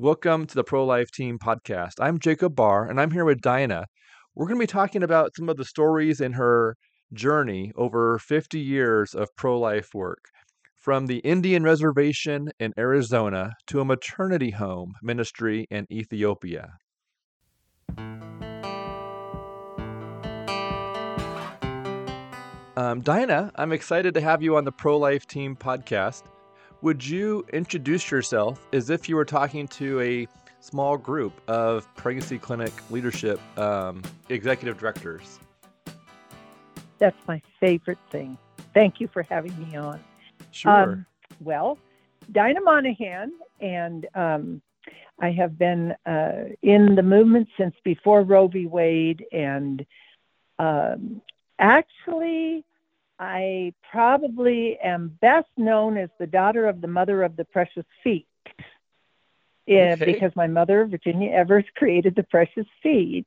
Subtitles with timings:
[0.00, 1.92] Welcome to the Pro Life Team podcast.
[2.00, 3.86] I'm Jacob Barr, and I'm here with Dinah.
[4.34, 6.76] We're going to be talking about some of the stories in her
[7.12, 10.24] journey over 50 years of pro life work,
[10.74, 16.72] from the Indian reservation in Arizona to a maternity home ministry in Ethiopia.
[22.76, 26.24] Um, I'm excited to have you on the Pro Life Team podcast.
[26.84, 30.28] Would you introduce yourself as if you were talking to a
[30.60, 35.40] small group of pregnancy clinic leadership um, executive directors?
[36.98, 38.36] That's my favorite thing.
[38.74, 39.98] Thank you for having me on.
[40.50, 40.70] Sure.
[40.70, 41.06] Um,
[41.40, 41.78] well,
[42.32, 44.60] Dinah Monahan, and um,
[45.18, 48.66] I have been uh, in the movement since before Roe v.
[48.66, 49.86] Wade, and
[50.58, 51.22] um,
[51.58, 52.62] actually,
[53.24, 58.26] I probably am best known as the daughter of the mother of the precious feet.
[59.66, 60.12] Yeah, okay.
[60.12, 63.26] because my mother, Virginia Evers, created the precious feet,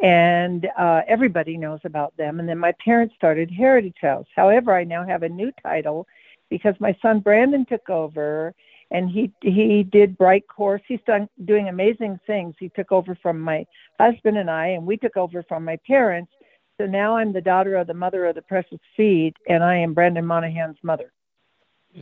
[0.00, 2.40] and uh, everybody knows about them.
[2.40, 4.26] And then my parents started Heritage House.
[4.34, 6.08] However, I now have a new title
[6.48, 8.52] because my son Brandon took over,
[8.90, 10.82] and he he did Brightcourse.
[10.88, 12.56] He's done doing amazing things.
[12.58, 13.64] He took over from my
[14.00, 16.32] husband and I, and we took over from my parents.
[16.80, 19.92] So now I'm the daughter of the mother of the precious feet, and I am
[19.92, 21.12] Brandon Monahan's mother.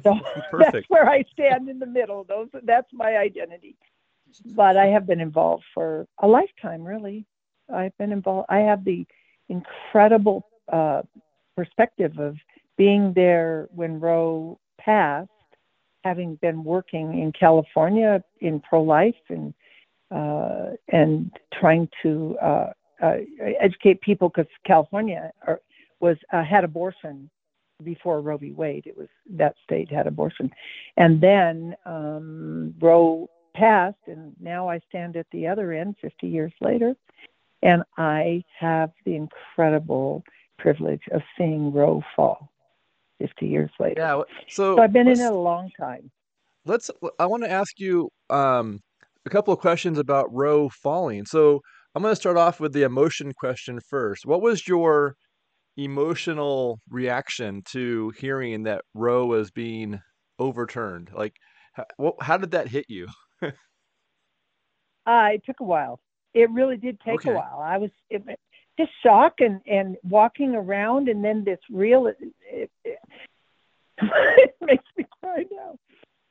[0.04, 0.14] So
[0.52, 2.22] that's where I stand in the middle.
[2.22, 3.74] Those that's my identity.
[4.54, 7.26] But I have been involved for a lifetime, really.
[7.74, 8.46] I've been involved.
[8.50, 9.04] I have the
[9.48, 11.02] incredible uh,
[11.56, 12.36] perspective of
[12.76, 15.28] being there when Roe passed,
[16.04, 19.54] having been working in California in pro-life and
[20.12, 23.16] uh, and trying to uh, uh
[23.60, 25.60] educate people because California are,
[26.00, 27.30] was uh, had abortion
[27.84, 28.52] before Roe v.
[28.52, 28.86] Wade.
[28.86, 30.50] It was that state had abortion,
[30.96, 36.52] and then um, Roe passed, and now I stand at the other end, 50 years
[36.60, 36.94] later,
[37.62, 40.22] and I have the incredible
[40.58, 42.50] privilege of seeing Roe fall
[43.20, 44.00] 50 years later.
[44.00, 44.22] Yeah.
[44.48, 46.10] So, so I've been in it a long time.
[46.64, 46.90] Let's.
[47.18, 48.80] I want to ask you um,
[49.24, 51.24] a couple of questions about Roe falling.
[51.24, 51.62] So
[51.98, 54.24] I'm going to start off with the emotion question first.
[54.24, 55.16] What was your
[55.76, 60.00] emotional reaction to hearing that Roe was being
[60.38, 61.10] overturned?
[61.12, 61.34] Like,
[61.72, 63.08] how, how did that hit you?
[63.42, 63.50] uh,
[65.06, 66.00] it took a while
[66.34, 67.30] it really did take okay.
[67.30, 67.60] a while.
[67.62, 68.22] I was it,
[68.78, 72.06] just shocked and and walking around, and then this real.
[72.06, 75.76] It, it, it makes me cry now.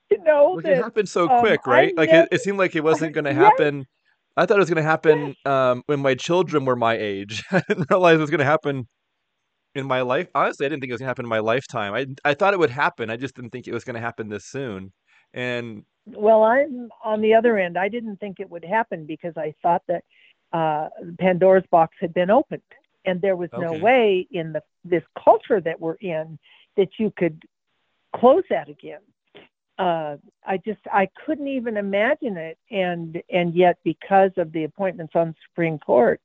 [0.10, 1.94] You know, well, that, it happened so um, quick, right?
[1.98, 3.80] I like never, it seemed like it wasn't going to happen.
[3.80, 3.88] Yes.
[4.38, 7.44] I thought it was going to happen um, when my children were my age.
[7.52, 8.88] I didn't realize it was going to happen
[9.76, 10.28] in my life.
[10.34, 11.94] Honestly, I didn't think it was going to happen in my lifetime.
[11.94, 13.10] I I thought it would happen.
[13.10, 14.94] I just didn't think it was going to happen this soon.
[15.34, 17.78] And well, I'm on the other end.
[17.78, 20.04] I didn't think it would happen because I thought that
[20.54, 20.90] uh,
[21.20, 22.62] Pandora's box had been opened,
[23.06, 23.64] and there was okay.
[23.64, 26.40] no way in the this culture that we're in
[26.78, 27.44] that you could
[28.16, 29.02] close that again.
[29.78, 35.14] Uh, I just I couldn't even imagine it, and and yet because of the appointments
[35.16, 36.20] on the Supreme Court,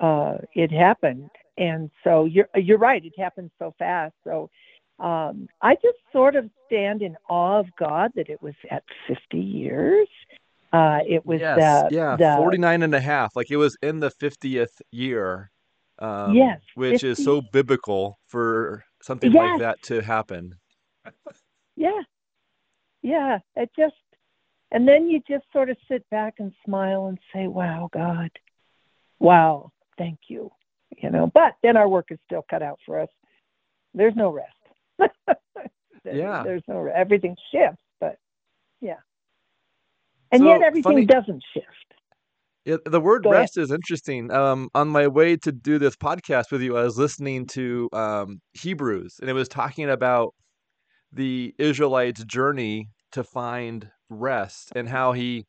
[0.00, 1.30] uh, it happened.
[1.58, 3.04] And so you're you're right.
[3.04, 4.14] It happened so fast.
[4.24, 4.50] So
[4.98, 9.38] um, I just sort of stand in awe of God that it was at 50
[9.38, 10.08] years.
[10.72, 13.36] Uh, it was yes, the, yeah, the, 49 and a half.
[13.36, 15.50] Like it was in the 50th year.
[15.98, 16.60] Um, yes.
[16.74, 17.08] Which 50.
[17.08, 19.42] is so biblical for something yes.
[19.42, 20.54] like that to happen.
[21.76, 22.02] yeah.
[23.06, 23.38] Yeah.
[23.54, 23.94] It just,
[24.72, 28.30] and then you just sort of sit back and smile and say, wow, God,
[29.20, 30.50] wow, thank you.
[31.00, 33.08] You know, but then our work is still cut out for us.
[33.94, 34.50] There's no rest.
[36.04, 36.42] yeah.
[36.42, 38.18] There's no everything shifts, but
[38.80, 38.96] yeah.
[40.32, 41.66] And so yet everything funny, doesn't shift.
[42.64, 43.66] Yeah, the word Go rest ahead.
[43.66, 44.32] is interesting.
[44.32, 48.40] Um, on my way to do this podcast with you, I was listening to um,
[48.54, 50.34] Hebrews, and it was talking about
[51.12, 55.46] the Israelites' journey to find rest and how he,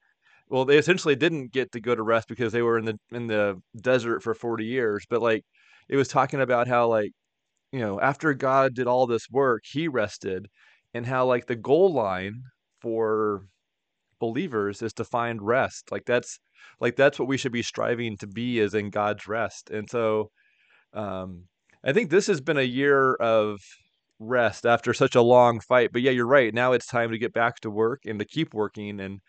[0.49, 3.27] well, they essentially didn't get to go to rest because they were in the in
[3.27, 5.05] the desert for forty years.
[5.09, 5.43] But like,
[5.89, 7.11] it was talking about how like
[7.71, 10.47] you know, after God did all this work, he rested,
[10.93, 12.43] and how like the goal line
[12.81, 13.45] for
[14.19, 15.91] believers is to find rest.
[15.91, 16.39] Like that's
[16.79, 19.69] like that's what we should be striving to be is in God's rest.
[19.69, 20.31] And so
[20.93, 21.45] um
[21.83, 23.59] I think this has been a year of
[24.19, 25.91] rest after such a long fight.
[25.93, 26.53] But yeah, you're right.
[26.53, 29.19] Now it's time to get back to work and to keep working and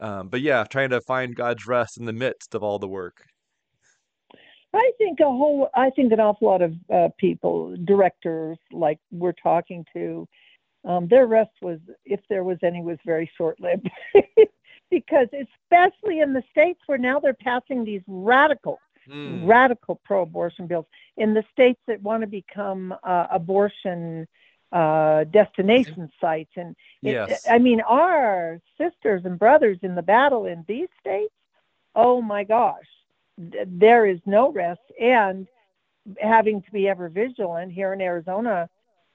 [0.00, 3.24] um but yeah, trying to find God's rest in the midst of all the work.
[4.74, 9.32] I think a whole, I think an awful lot of uh, people, directors like we're
[9.32, 10.26] talking to,
[10.84, 13.88] um, their rest was, if there was any, was very short lived
[14.90, 18.78] because especially in the states where now they're passing these radical,
[19.08, 19.46] mm.
[19.46, 20.86] radical pro-abortion bills
[21.16, 24.26] in the states that want to become uh, abortion
[24.72, 27.46] uh, destination sites, and yes.
[27.48, 31.32] I mean our sisters and brothers in the battle in these states.
[31.94, 32.88] Oh my gosh,
[33.38, 35.46] there is no rest, and
[36.18, 38.68] having to be ever vigilant here in Arizona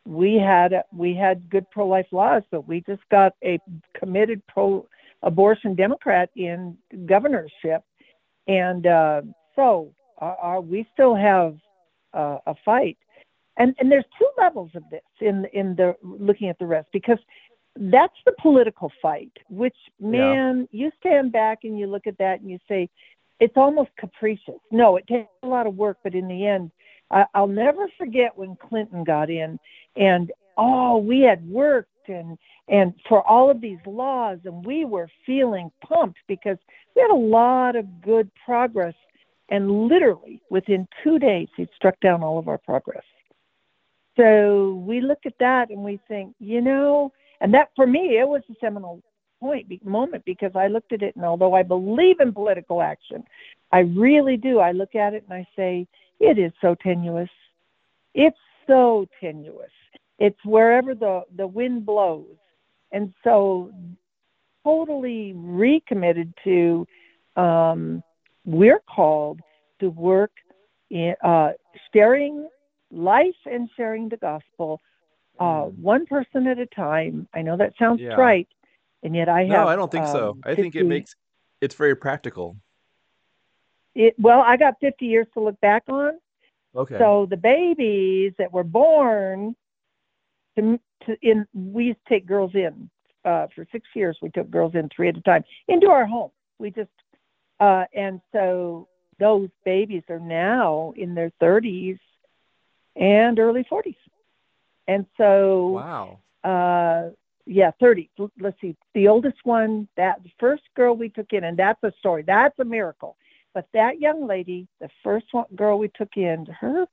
[0.10, 3.60] we had we had good pro life laws, but we just got a
[3.94, 4.88] committed pro
[5.22, 7.84] abortion Democrat in governorship,
[8.48, 9.22] and uh,
[9.60, 9.92] so
[10.22, 11.58] uh, we still have
[12.14, 12.98] uh, a fight.
[13.58, 17.20] And and there's two levels of this in in the looking at the rest because
[17.76, 19.32] that's the political fight.
[19.50, 20.86] Which man, yeah.
[20.86, 22.90] you stand back and you look at that and you say,
[23.40, 24.62] it's almost capricious.
[24.72, 26.72] No, it takes a lot of work, but in the end,
[27.12, 29.60] I, I'll never forget when Clinton got in,
[29.96, 32.38] and oh, we had worked and
[32.70, 36.58] and for all of these laws, and we were feeling pumped because
[36.96, 38.94] we had a lot of good progress.
[39.50, 43.04] And literally within two days, he struck down all of our progress.
[44.18, 47.12] So we look at that and we think, you know,
[47.42, 49.02] and that for me, it was a seminal
[49.40, 53.24] point moment because I looked at it and although I believe in political action,
[53.72, 54.60] I really do.
[54.60, 55.88] I look at it and I say,
[56.20, 57.30] it is so tenuous.
[58.14, 58.38] It's
[58.68, 59.72] so tenuous.
[60.20, 62.26] It's wherever the, the wind blows.
[62.92, 63.72] And so,
[64.64, 66.88] totally recommitted to,
[67.36, 68.04] um,
[68.50, 69.40] we're called
[69.80, 70.32] to work
[70.90, 71.52] in uh,
[71.94, 72.50] sharing
[72.92, 74.82] life and sharing the gospel,
[75.40, 75.78] uh, mm.
[75.78, 77.28] one person at a time.
[77.34, 78.16] I know that sounds yeah.
[78.16, 78.48] trite,
[79.04, 79.50] and yet I have.
[79.50, 80.38] No, I don't think um, so.
[80.44, 81.16] I 50, think it makes
[81.62, 82.58] it's very practical.
[83.94, 86.14] It well, I got 50 years to look back on.
[86.76, 86.98] Okay.
[86.98, 89.56] So the babies that were born
[90.58, 92.90] to, to in we used to take girls in
[93.26, 94.18] uh, for six years.
[94.24, 96.32] We took girls in three at a time into our home.
[96.58, 96.90] We just
[97.60, 98.88] uh, and so
[99.20, 102.00] those babies are now in their 30s
[102.96, 103.96] and early 40s.
[104.88, 106.20] And so wow.
[106.44, 107.10] Uh,
[107.46, 108.10] yeah, 30.
[108.40, 108.76] Let's see.
[108.94, 112.24] The oldest one, that the first girl we took in, and that's a story.
[112.24, 113.18] That's a miracle.
[113.54, 116.86] But that young lady, the first one, girl we took in, her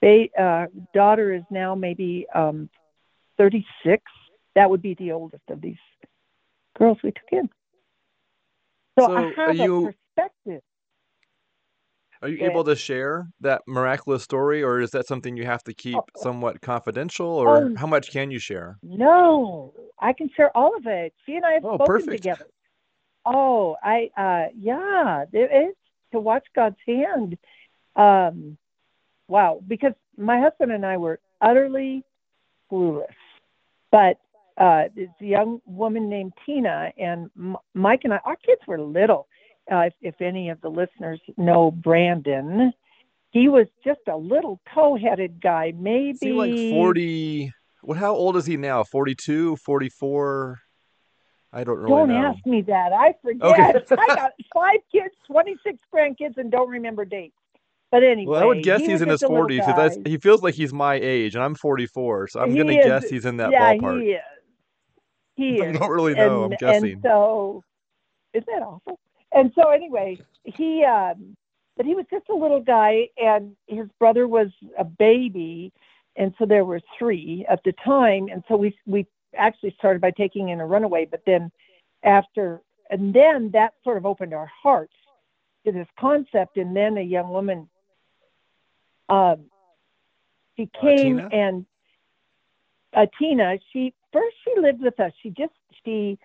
[0.00, 2.68] they, uh, daughter is now maybe um,
[3.38, 4.02] 36.
[4.54, 5.76] That would be the oldest of these
[6.78, 7.48] girls we took in.
[8.98, 10.62] So, so I have you, a perspective.
[12.22, 15.74] Are you able to share that miraculous story, or is that something you have to
[15.74, 18.78] keep oh, somewhat confidential, or um, how much can you share?
[18.82, 21.12] No, I can share all of it.
[21.26, 22.22] She and I have oh, spoken perfect.
[22.22, 22.46] together.
[23.24, 25.74] Oh, I uh yeah, it is
[26.12, 27.38] to watch God's hand.
[27.96, 28.56] Um,
[29.26, 32.04] wow, because my husband and I were utterly
[32.70, 33.06] clueless,
[33.90, 34.18] but
[34.58, 37.30] uh, this young woman named Tina and
[37.74, 39.28] Mike and I, our kids were little
[39.70, 42.72] uh, if, if any of the listeners know Brandon,
[43.30, 47.52] he was just a little toe-headed guy, maybe he like 40
[47.82, 48.84] what how old is he now?
[48.84, 50.58] 42 44
[51.54, 52.14] i don't really don't know.
[52.14, 52.92] ask me that.
[52.92, 53.76] I forget.
[53.76, 53.96] Okay.
[54.00, 57.34] i got five kids 26 grandkids and don't remember dates.
[57.90, 60.72] But anyway well i would guess he he's in his 40s he feels like he's
[60.72, 64.00] my age and i'm 44 so i'm gonna guess he's in that yeah, ballpark.
[64.00, 64.22] he is
[65.36, 65.76] he is.
[65.76, 66.92] i don't really know and, i'm guessing.
[66.92, 67.64] and so
[68.34, 68.98] is that awful?
[69.32, 71.36] And so anyway, he um,
[71.76, 74.48] but he was just a little guy, and his brother was
[74.78, 75.72] a baby,
[76.16, 80.10] and so there were three at the time, and so we we actually started by
[80.10, 81.50] taking in a runaway, but then
[82.02, 82.60] after
[82.90, 84.92] and then that sort of opened our hearts
[85.64, 87.68] to this concept, and then a young woman,
[89.08, 89.44] um,
[90.56, 91.64] she uh, came uh, and
[92.94, 95.12] uh, Tina, she first she lived with us.
[95.22, 95.52] She just
[95.84, 96.18] she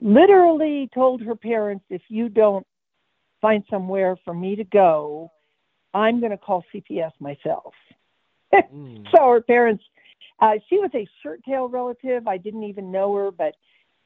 [0.00, 2.66] literally told her parents, if you don't
[3.40, 5.30] find somewhere for me to go,
[5.92, 7.74] I'm going to call CPS myself.
[8.54, 9.04] mm.
[9.10, 9.84] So her parents,
[10.40, 12.26] uh, she was a shirt tail relative.
[12.26, 13.54] I didn't even know her, but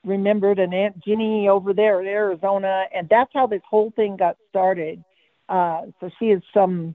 [0.04, 2.85] remembered an Aunt Ginny over there in Arizona.
[2.94, 5.02] And that's how this whole thing got started.
[5.49, 6.94] Uh, so she is some,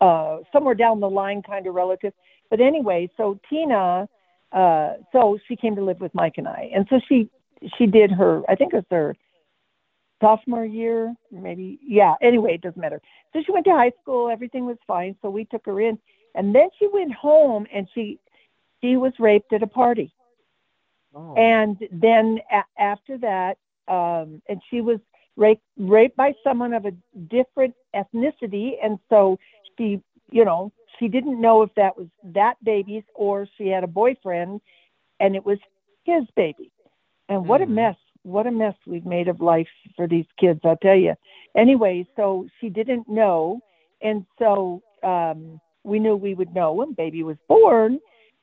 [0.00, 2.12] uh, somewhere down the line kind of relative.
[2.50, 4.08] But anyway, so Tina,
[4.52, 6.70] uh, so she came to live with Mike and I.
[6.74, 7.30] And so she
[7.76, 9.14] she did her, I think it was her
[10.20, 11.78] sophomore year, maybe.
[11.82, 12.14] Yeah.
[12.22, 13.00] Anyway, it doesn't matter.
[13.32, 14.30] So she went to high school.
[14.30, 15.16] Everything was fine.
[15.22, 15.98] So we took her in,
[16.34, 18.18] and then she went home and she
[18.80, 20.12] she was raped at a party.
[21.14, 21.34] Oh.
[21.34, 24.98] And then a- after that, um, and she was
[25.36, 26.92] raped raped by someone of a
[27.28, 29.38] different ethnicity, and so
[29.76, 33.88] she, you know, she didn't know if that was that baby's or she had a
[33.88, 34.60] boyfriend,
[35.20, 35.58] and it was
[36.04, 36.70] his baby.
[37.28, 37.74] And what a mm-hmm.
[37.74, 41.14] mess what a mess we've made of life for these kids, I'll tell you.
[41.56, 43.60] Anyway, so she didn't know.
[44.00, 47.98] And so um, we knew we would know when baby was born.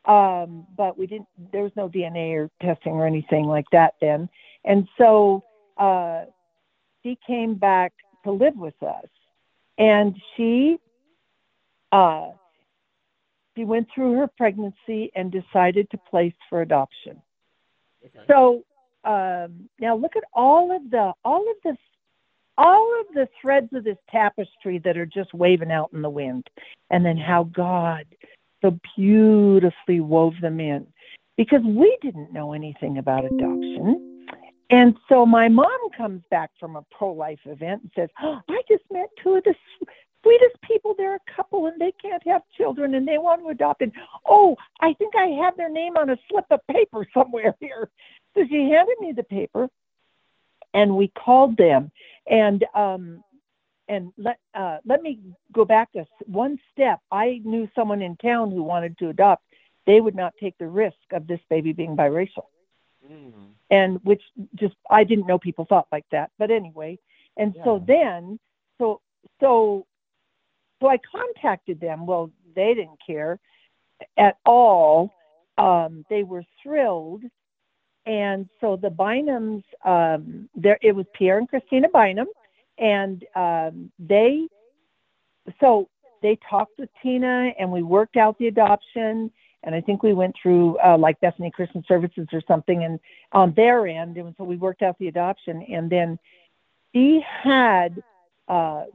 [0.06, 4.30] Um, but we didn't, there was no DNA or testing or anything like that then.
[4.66, 5.44] And so
[5.78, 6.26] uh,
[7.04, 9.06] she came back to live with us.
[9.78, 10.78] And she,
[11.92, 12.32] uh,
[13.60, 17.22] she went through her pregnancy and decided to place for adoption.
[18.06, 18.20] Okay.
[18.28, 18.64] So
[19.04, 21.76] um, now look at all of the all of the
[22.58, 26.50] all of the threads of this tapestry that are just waving out in the wind,
[26.90, 28.06] and then how God
[28.62, 30.88] so beautifully wove them in,
[31.38, 34.26] because we didn't know anything about adoption.
[34.70, 38.62] And so my mom comes back from a pro life event and says, oh, I
[38.70, 39.56] just met two of the
[40.24, 40.96] sweetest people.
[40.98, 43.82] They're a couple and they can't have children and they want to adopt.
[43.82, 43.92] And
[44.26, 47.90] oh, I think I have their name on a slip of paper somewhere here.
[48.36, 49.70] So she handed me the paper
[50.74, 51.92] and we called them.
[52.28, 53.24] And um,
[53.90, 55.20] and let uh, let me
[55.52, 57.00] go back a one step.
[57.12, 59.44] I knew someone in town who wanted to adopt.
[59.86, 62.46] They would not take the risk of this baby being biracial,
[63.12, 63.34] mm.
[63.72, 64.22] and which
[64.56, 66.30] just I didn't know people thought like that.
[66.38, 67.00] But anyway,
[67.36, 67.64] and yeah.
[67.64, 68.40] so then,
[68.78, 69.02] so
[69.40, 69.88] so
[70.80, 72.06] so I contacted them.
[72.06, 73.40] Well, they didn't care
[74.18, 75.14] at all.
[75.58, 77.24] Um, they were thrilled.
[78.06, 82.28] And so the Bynums, um, there it was Pierre and Christina Bynum,
[82.78, 84.48] and um, they,
[85.60, 85.90] so
[86.24, 89.32] they talked with Tina, and we worked out the adoption.
[89.64, 93.00] And I think we went through uh, like Bethany Christian Services or something, and
[93.34, 95.62] on their end, and so we worked out the adoption.
[95.70, 96.18] And then
[96.94, 98.02] she had
[98.48, 98.86] uh,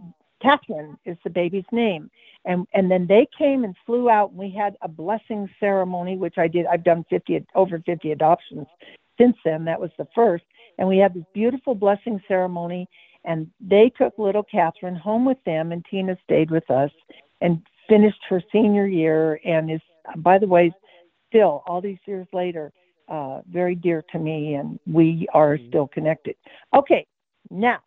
[0.45, 2.11] Catherine is the baby's name.
[2.45, 6.37] And and then they came and flew out and we had a blessing ceremony, which
[6.37, 6.67] I did.
[6.67, 8.67] I've done 50 over 50 adoptions
[9.19, 9.65] since then.
[9.65, 10.45] That was the first.
[10.79, 12.87] And we had this beautiful blessing ceremony
[13.25, 16.91] and they took little Catherine home with them and Tina stayed with us
[17.41, 19.81] and finished her senior year and is
[20.19, 20.71] by the way
[21.29, 22.71] still all these years later
[23.09, 25.69] uh, very dear to me and we are mm-hmm.
[25.69, 26.37] still connected.
[26.77, 27.07] Okay,
[27.51, 27.79] now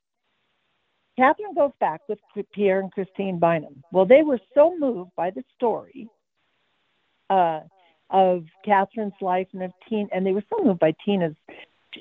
[1.18, 2.20] Catherine goes back with
[2.54, 3.84] Pierre and Christine Bynum.
[3.92, 6.08] Well, they were so moved by the story
[7.30, 7.62] uh,
[8.10, 11.36] of Catherine's life and of Tina, and they were so moved by Tina's,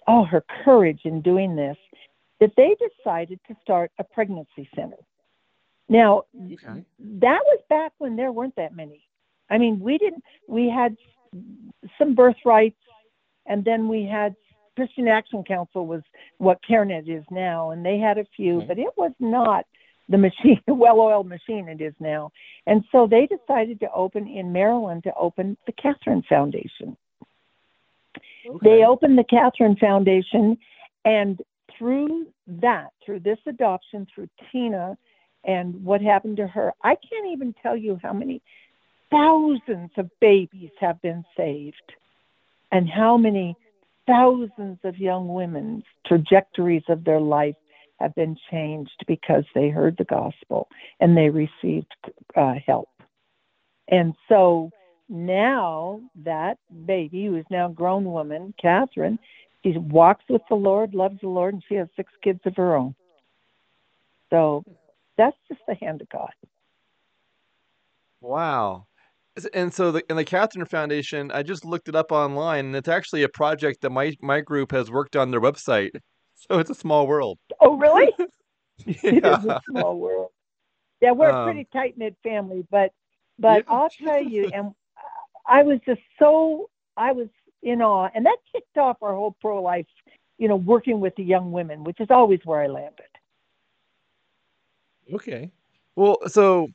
[0.07, 1.77] oh, her courage in doing this,
[2.41, 4.99] that they decided to start a pregnancy center.
[5.89, 6.85] Now, okay.
[6.99, 9.03] that was back when there weren't that many.
[9.49, 10.97] I mean, we didn't, we had
[11.99, 12.77] some birthrights,
[13.47, 14.35] and then we had
[14.77, 16.03] Christian Action Council was
[16.39, 18.69] what CareNet is now, and they had a few, mm-hmm.
[18.69, 19.65] but it was not
[20.09, 22.31] the machine, the well-oiled machine it is now.
[22.67, 26.97] And so they decided to open in Maryland to open the Catherine Foundation.
[28.49, 28.59] Okay.
[28.63, 30.59] They opened the Catherine Foundation,
[31.05, 31.41] and
[31.77, 34.97] through that, through this adoption, through Tina,
[35.45, 38.43] and what happened to her, I can't even tell you how many
[39.11, 41.93] thousands of babies have been saved,
[42.73, 43.57] and how many
[44.07, 47.57] thousands of young women's trajectories of their life
[48.01, 50.69] have been changed because they heard the gospel
[51.01, 51.93] and they received
[52.37, 52.89] uh, help.
[53.89, 54.71] And so
[55.09, 59.19] now that baby, who is now a grown woman, Catherine,
[59.65, 62.77] she walks with the Lord, loves the Lord, and she has six kids of her
[62.77, 62.95] own.
[64.31, 64.65] So
[65.17, 66.31] that's just the hand of God.
[68.21, 68.87] Wow.
[69.53, 72.89] And so, the, in the Catherine Foundation, I just looked it up online, and it's
[72.89, 75.91] actually a project that my my group has worked on their website.
[76.51, 77.39] So it's a small world.
[77.61, 78.13] Oh, really?
[78.19, 78.27] yeah.
[79.03, 80.29] It is a small world.
[81.01, 82.93] Yeah, we're um, a pretty tight knit family, but
[83.39, 83.75] but yeah.
[83.75, 84.73] I'll tell you, and
[85.47, 87.29] I was just so I was
[87.63, 89.87] in awe, and that kicked off our whole pro life,
[90.39, 93.07] you know, working with the young women, which is always where I landed.
[95.13, 95.51] Okay,
[95.95, 96.69] well, so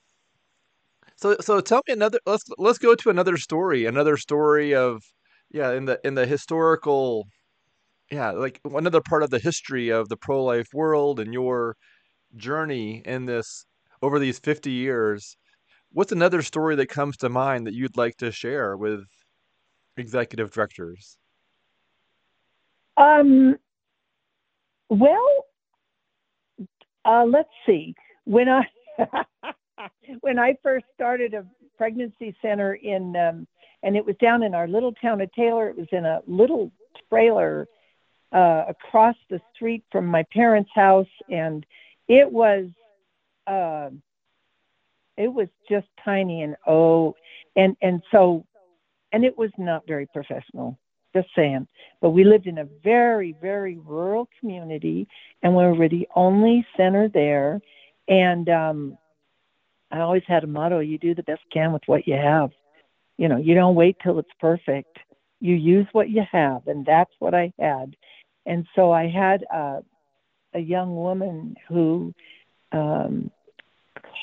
[1.21, 2.19] so so tell me another.
[2.25, 3.85] Let's let's go to another story.
[3.85, 5.03] Another story of
[5.51, 7.27] yeah in the in the historical
[8.11, 11.75] yeah like another part of the history of the pro life world and your
[12.35, 13.65] journey in this
[14.01, 15.37] over these 50 years.
[15.93, 19.01] What's another story that comes to mind that you'd like to share with
[19.97, 21.17] executive directors?
[22.97, 23.57] Um.
[24.89, 25.45] Well,
[27.05, 27.95] uh, let's see.
[28.25, 28.63] When I
[30.21, 31.45] when I first started a
[31.77, 33.47] pregnancy center in, um,
[33.83, 35.69] and it was down in our little town of Taylor.
[35.69, 36.71] It was in a little
[37.09, 37.67] trailer
[38.31, 41.65] uh, across the street from my parents' house, and
[42.07, 42.67] it was,
[43.47, 43.89] uh,
[45.17, 47.15] it was just tiny and oh,
[47.55, 48.45] and and so,
[49.11, 50.77] and it was not very professional.
[51.13, 51.67] Just saying.
[51.99, 55.09] But we lived in a very, very rural community,
[55.43, 57.59] and we were the only center there.
[58.07, 58.97] And um,
[59.91, 62.51] I always had a motto: you do the best you can with what you have.
[63.17, 64.97] You know, you don't wait till it's perfect.
[65.39, 67.95] You use what you have, and that's what I had.
[68.45, 69.81] And so I had uh,
[70.53, 72.13] a young woman who
[72.71, 73.31] um,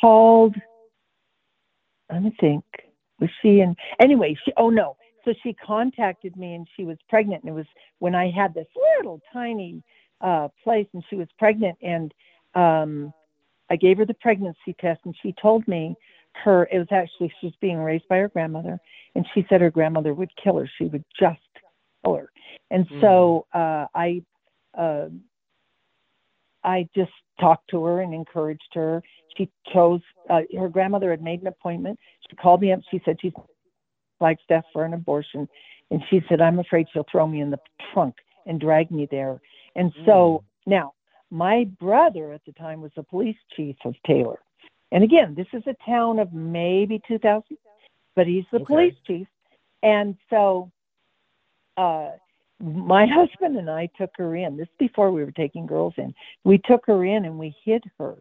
[0.00, 0.56] called.
[2.10, 2.64] Let me think.
[3.20, 3.76] Was she in?
[4.00, 4.52] Anyway, she.
[4.56, 4.96] Oh no.
[5.24, 7.42] So she contacted me, and she was pregnant.
[7.42, 7.66] And it was
[7.98, 9.82] when I had this little tiny
[10.20, 12.14] uh, place, and she was pregnant, and
[12.54, 13.12] um,
[13.70, 15.94] I gave her the pregnancy test, and she told me
[16.44, 16.68] her.
[16.72, 18.78] It was actually she was being raised by her grandmother,
[19.14, 20.70] and she said her grandmother would kill her.
[20.78, 21.40] She would just
[22.04, 22.30] kill her.
[22.70, 23.00] And mm.
[23.00, 24.22] so uh, I.
[24.76, 25.08] Uh,
[26.64, 29.02] I just talked to her and encouraged her.
[29.36, 31.98] She chose, uh, her grandmother had made an appointment.
[32.28, 32.80] She called me up.
[32.90, 33.32] She said she's
[34.20, 35.48] like Steph for an abortion.
[35.90, 37.58] And she said, I'm afraid she'll throw me in the
[37.92, 39.40] trunk and drag me there.
[39.76, 40.70] And so mm.
[40.72, 40.92] now,
[41.30, 44.38] my brother at the time was the police chief of Taylor.
[44.92, 47.44] And again, this is a town of maybe 2,000,
[48.16, 48.64] but he's the okay.
[48.64, 49.26] police chief.
[49.82, 50.70] And so
[51.76, 52.10] uh,
[52.60, 54.56] my husband and I took her in.
[54.56, 56.14] This before we were taking girls in.
[56.44, 58.16] We took her in and we hid her.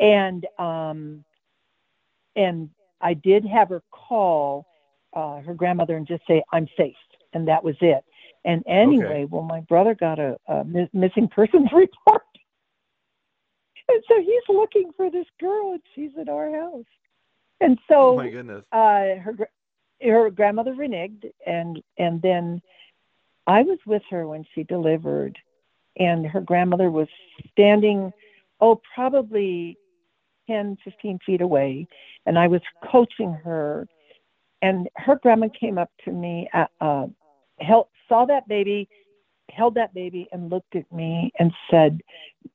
[0.00, 1.24] And um
[2.34, 2.70] and
[3.00, 4.66] I did have her call
[5.14, 6.96] uh, her grandmother and just say, "I'm safe,"
[7.34, 8.02] and that was it.
[8.44, 9.24] And anyway, okay.
[9.24, 12.22] well, my brother got a, a missing persons report,
[13.88, 16.84] and so he's looking for this girl, and she's at our house.
[17.60, 19.48] And so, oh my goodness, uh, her
[20.02, 22.60] her grandmother reneged, and and then
[23.46, 25.38] I was with her when she delivered,
[25.96, 27.08] and her grandmother was
[27.52, 28.12] standing,
[28.60, 29.78] oh, probably
[30.48, 31.86] 10, 15 feet away,
[32.26, 33.86] and I was coaching her.
[34.60, 37.06] And her grandma came up to me, uh, uh,
[37.62, 38.88] held, saw that baby,
[39.50, 42.00] held that baby, and looked at me and said,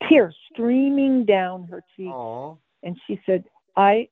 [0.07, 2.11] tears streaming down her cheeks.
[2.11, 2.57] Aww.
[2.83, 3.43] And she said,
[3.75, 4.09] I,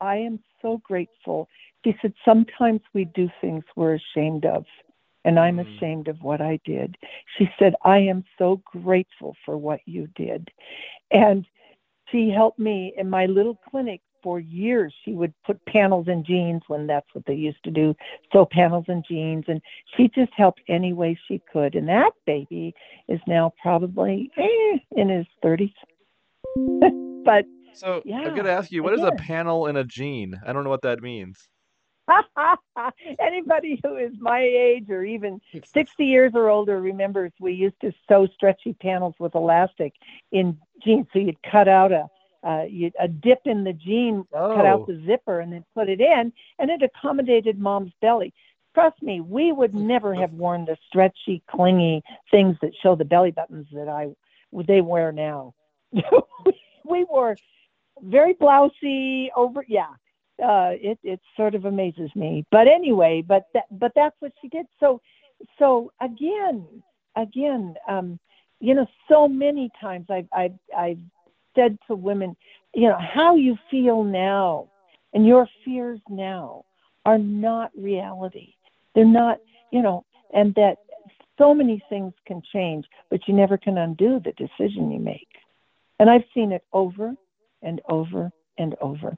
[0.00, 1.48] I am so grateful.
[1.84, 4.64] She said, sometimes we do things we're ashamed of
[5.24, 5.76] and I'm mm.
[5.76, 6.96] ashamed of what I did.
[7.38, 10.48] She said, I am so grateful for what you did.
[11.10, 11.46] And
[12.10, 14.94] she helped me in my little clinic for years.
[15.04, 17.94] She would put panels in jeans when that's what they used to do,
[18.32, 19.44] sew panels in jeans.
[19.48, 19.60] And
[19.96, 21.74] she just helped any way she could.
[21.74, 22.74] And that baby
[23.08, 25.72] is now probably eh, in his 30s.
[27.24, 29.84] but so yeah, I'm going to ask you, what is is a panel in a
[29.84, 30.40] jean?
[30.46, 31.48] I don't know what that means.
[33.20, 37.92] Anybody who is my age or even 60 years or older remembers we used to
[38.08, 39.94] sew stretchy panels with elastic
[40.32, 41.06] in jeans.
[41.12, 42.06] So you'd cut out a
[42.42, 44.54] uh, you'd, a dip in the jean, oh.
[44.56, 44.86] cut out oh.
[44.86, 48.32] the zipper, and then put it in, and it accommodated mom's belly.
[48.74, 53.30] Trust me, we would never have worn the stretchy, clingy things that show the belly
[53.30, 54.08] buttons that I
[54.66, 55.54] they wear now.
[56.84, 57.36] we wore
[58.00, 59.88] very blousy over, yeah
[60.42, 62.44] uh, it it sort of amazes me.
[62.50, 64.66] But anyway, but that but that's what she did.
[64.80, 65.00] So
[65.58, 66.66] so again,
[67.16, 68.18] again, um,
[68.60, 70.98] you know, so many times I've I've I've
[71.54, 72.36] said to women,
[72.74, 74.68] you know, how you feel now
[75.12, 76.64] and your fears now
[77.04, 78.54] are not reality.
[78.94, 79.38] They're not,
[79.70, 80.76] you know, and that
[81.38, 85.28] so many things can change, but you never can undo the decision you make.
[85.98, 87.14] And I've seen it over
[87.62, 89.16] and over and over.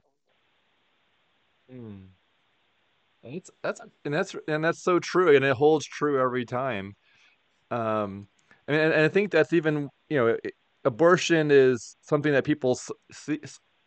[1.71, 2.07] Mm.
[3.23, 6.95] That's that's and that's and that's so true, and it holds true every time.
[7.71, 8.27] Um,
[8.67, 10.37] and, and I think that's even you know,
[10.85, 12.79] abortion is something that people
[13.11, 13.39] see,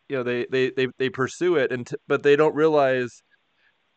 [0.07, 3.21] you know, they they they they pursue it, and t- but they don't realize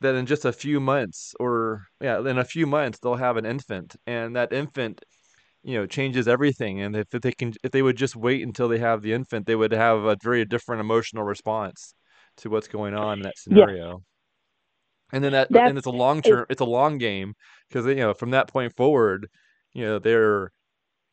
[0.00, 3.46] that in just a few months, or yeah, in a few months, they'll have an
[3.46, 5.02] infant, and that infant
[5.64, 8.78] you know changes everything and if they can if they would just wait until they
[8.78, 11.94] have the infant they would have a very different emotional response
[12.36, 13.88] to what's going on in that scenario.
[13.88, 13.96] Yeah.
[15.14, 17.34] And then that, That's, and it's a long term, it's a long game
[17.68, 19.28] because you know from that point forward,
[19.74, 20.50] you know they're,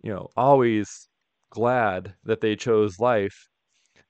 [0.01, 1.08] you know, always
[1.49, 3.47] glad that they chose life,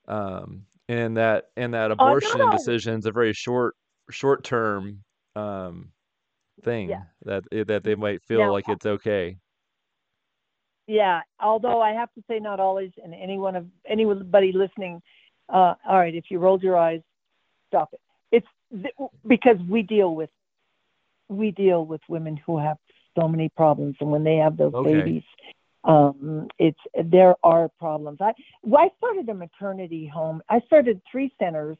[0.07, 3.75] um, and that and that oh, abortion uh, decision is a very short
[4.09, 5.03] short term
[5.35, 5.91] um,
[6.63, 7.03] thing yeah.
[7.25, 9.37] that eh, that they might feel now, like it's okay.
[10.87, 15.01] Yeah, although I have to say, not always, and anyone of anybody listening
[15.49, 17.01] uh, all right, if you rolled your eyes,
[17.67, 17.99] stop it.
[18.31, 18.93] It's th-
[19.25, 20.29] because we deal with
[21.27, 22.77] we deal with women who have
[23.17, 24.93] so many problems, and when they have those okay.
[24.93, 25.23] babies,
[25.89, 28.19] um, it's there are problems.
[28.21, 28.33] I
[28.75, 30.41] I started a maternity home.
[30.47, 31.77] I started three centers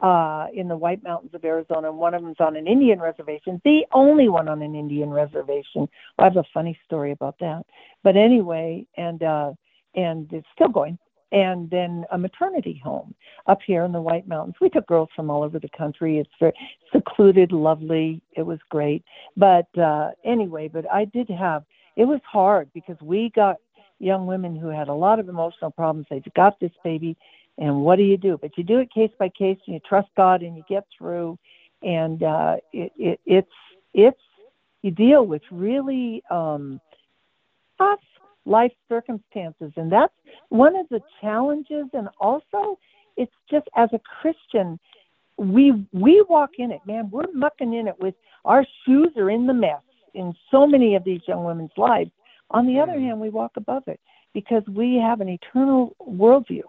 [0.00, 3.60] uh, in the White Mountains of Arizona, and one of them's on an Indian reservation,
[3.64, 5.88] the only one on an Indian reservation.
[6.18, 7.62] I have a funny story about that.
[8.02, 9.52] But anyway, and uh,
[9.94, 10.98] and it's still going.
[11.30, 13.14] And then a maternity home
[13.46, 14.56] up here in the White Mountains.
[14.60, 16.18] We took girls from all over the country.
[16.18, 16.52] It's very
[16.92, 18.20] secluded, lovely.
[18.36, 19.02] It was great.
[19.36, 21.62] But uh, anyway, but I did have.
[21.96, 23.56] It was hard because we got
[23.98, 26.06] young women who had a lot of emotional problems.
[26.10, 27.16] They got this baby
[27.58, 28.38] and what do you do?
[28.40, 31.38] But you do it case by case, and you trust God, and you get through.
[31.82, 33.50] And uh, it, it, it's
[33.92, 34.20] it's
[34.82, 36.80] you deal with really um,
[37.78, 38.00] tough
[38.46, 40.14] life circumstances, and that's
[40.48, 41.86] one of the challenges.
[41.92, 42.78] And also,
[43.16, 44.78] it's just as a Christian,
[45.36, 47.10] we we walk in it, man.
[47.10, 49.82] We're mucking in it with our shoes are in the mess
[50.14, 52.10] in so many of these young women's lives.
[52.50, 53.02] On the other mm.
[53.02, 54.00] hand, we walk above it
[54.34, 56.62] because we have an eternal worldview.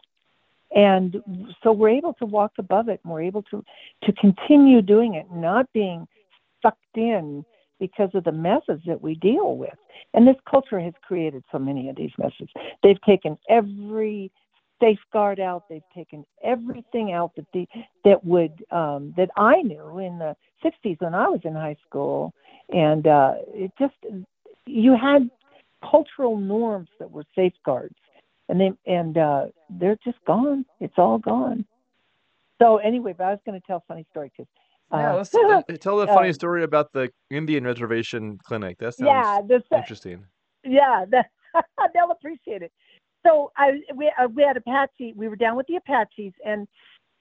[0.75, 1.21] And
[1.63, 3.63] so we're able to walk above it and we're able to
[4.05, 6.07] to continue doing it not being
[6.61, 7.45] sucked in
[7.79, 9.77] because of the messes that we deal with.
[10.13, 12.49] And this culture has created so many of these messes.
[12.81, 14.31] They've taken every
[14.81, 15.65] safeguard out.
[15.69, 17.67] They've taken everything out that the
[18.03, 22.33] that would um that i knew in the 60s when i was in high school
[22.69, 23.95] and uh it just
[24.65, 25.29] you had
[25.81, 27.95] cultural norms that were safeguards
[28.49, 30.65] and they and uh, they're just gone.
[30.79, 31.65] It's all gone.
[32.61, 34.49] So anyway, but I was going to tell a funny story because.
[34.91, 38.77] Uh, yeah, let's tell a funny uh, story about the Indian reservation clinic.
[38.77, 40.23] That sounds yeah, that's, interesting.
[40.63, 41.31] Yeah, that,
[41.93, 42.71] they'll appreciate it.
[43.25, 45.13] So I we uh, we had Apache.
[45.15, 46.67] We were down with the Apaches, and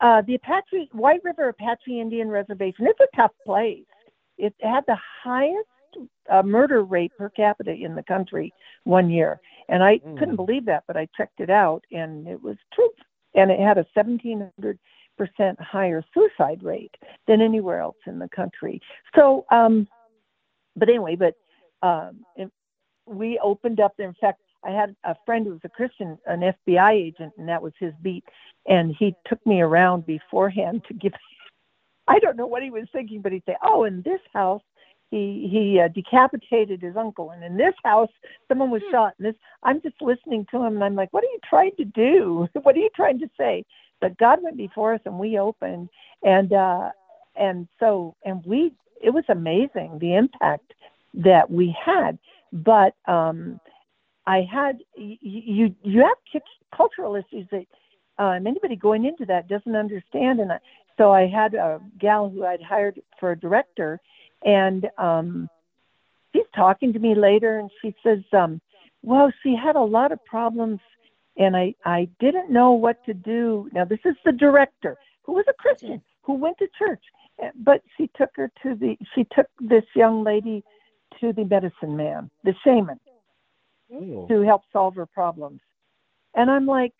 [0.00, 2.86] uh, the Apache White River Apache Indian Reservation.
[2.86, 3.84] It's a tough place.
[4.38, 5.68] It had the highest
[6.30, 8.52] uh, murder rate per capita in the country
[8.84, 9.40] one year.
[9.68, 10.18] And I mm.
[10.18, 12.90] couldn't believe that, but I checked it out and it was true.
[13.34, 14.78] And it had a 1700
[15.18, 16.94] percent higher suicide rate
[17.28, 18.80] than anywhere else in the country.
[19.14, 19.86] So, um,
[20.74, 21.34] but anyway, but
[21.82, 22.24] um,
[23.06, 24.08] we opened up there.
[24.08, 27.62] In fact, I had a friend who was a Christian, an FBI agent, and that
[27.62, 28.24] was his beat.
[28.66, 31.12] And he took me around beforehand to give.
[32.08, 34.62] I don't know what he was thinking, but he'd say, "Oh, in this house,
[35.12, 38.08] he he uh, decapitated his uncle and in this house
[38.48, 38.92] someone was hmm.
[38.92, 39.34] shot and this.
[39.62, 42.48] I'm just listening to him and i'm like what are you trying to do?
[42.62, 43.64] What are you trying to say?
[44.00, 45.90] But god went before us and we opened
[46.24, 46.90] and uh
[47.36, 50.74] and so and we it was amazing the impact
[51.14, 52.18] that we had.
[52.52, 53.60] But um
[54.26, 56.42] i had you you have
[56.74, 57.66] cultural issues that
[58.18, 60.58] um, anybody going into that doesn't understand and I,
[60.96, 64.00] so i had a gal who i'd hired for a director
[64.44, 65.48] and um,
[66.34, 68.60] she's talking to me later, and she says, um,
[69.02, 70.80] "Well, she had a lot of problems,
[71.36, 75.44] and I I didn't know what to do." Now, this is the director who was
[75.48, 77.02] a Christian who went to church,
[77.40, 80.64] eh, but she took her to the she took this young lady
[81.20, 82.98] to the medicine man, the shaman,
[83.92, 84.26] oh.
[84.28, 85.60] to help solve her problems.
[86.34, 86.92] And I'm like,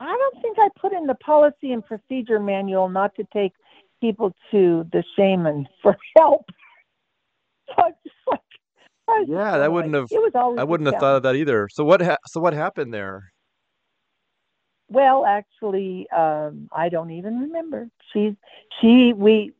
[0.00, 3.52] I don't think I put in the policy and procedure manual not to take
[4.00, 6.46] people to the shaman for help.
[7.76, 7.92] So
[8.26, 10.08] like, yeah, that wouldn't have.
[10.10, 11.68] It was always I wouldn't have thought of that either.
[11.70, 12.00] So what?
[12.00, 13.32] Ha- so what happened there?
[14.88, 17.88] Well, actually, um, I don't even remember.
[18.12, 18.36] She,
[18.80, 19.52] she, we,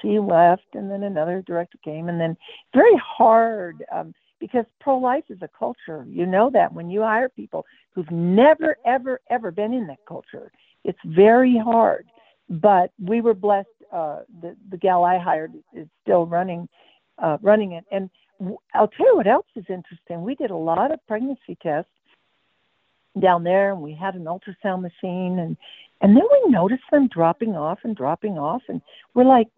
[0.00, 2.36] she left, and then another director came, and then
[2.72, 6.04] very hard um, because pro-life is a culture.
[6.08, 10.50] You know that when you hire people who've never, ever, ever been in that culture,
[10.84, 12.06] it's very hard.
[12.48, 16.68] But we were blessed uh, the the gal I hired is still running
[17.18, 17.84] uh, running it.
[17.90, 18.10] And
[18.74, 20.22] I'll tell you what else is interesting.
[20.22, 21.90] We did a lot of pregnancy tests
[23.20, 25.56] down there, and we had an ultrasound machine, and
[26.02, 28.82] and then we noticed them dropping off and dropping off, and
[29.14, 29.48] we're like,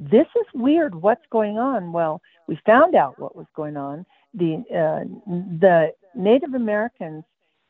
[0.00, 0.94] this is weird.
[0.94, 1.92] What's going on?
[1.92, 4.04] Well, we found out what was going on.
[4.36, 7.24] The uh, the Native Americans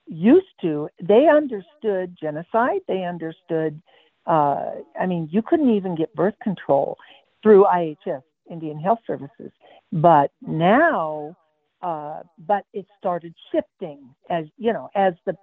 [0.07, 2.81] used to they understood genocide.
[2.87, 3.81] They understood
[4.27, 6.97] uh, I mean, you couldn't even get birth control
[7.43, 9.53] through IHS, Indian Health Services.
[9.93, 11.37] But now,
[11.81, 14.01] uh, but it started shifting
[14.31, 15.37] as you know, as the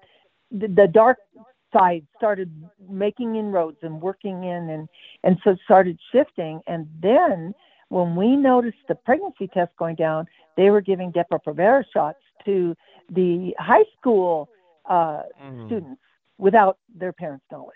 [0.51, 1.17] the, the dark
[1.71, 2.51] side started
[2.89, 4.89] making inroads and working in, and
[5.23, 6.59] and so started shifting.
[6.67, 7.53] And then
[7.93, 10.25] when we noticed the pregnancy test going down,
[10.57, 12.75] they were giving Depo-Provera shots to
[13.09, 14.49] the high school
[14.89, 15.67] uh, mm.
[15.67, 16.01] students
[16.39, 17.75] without their parents' knowledge.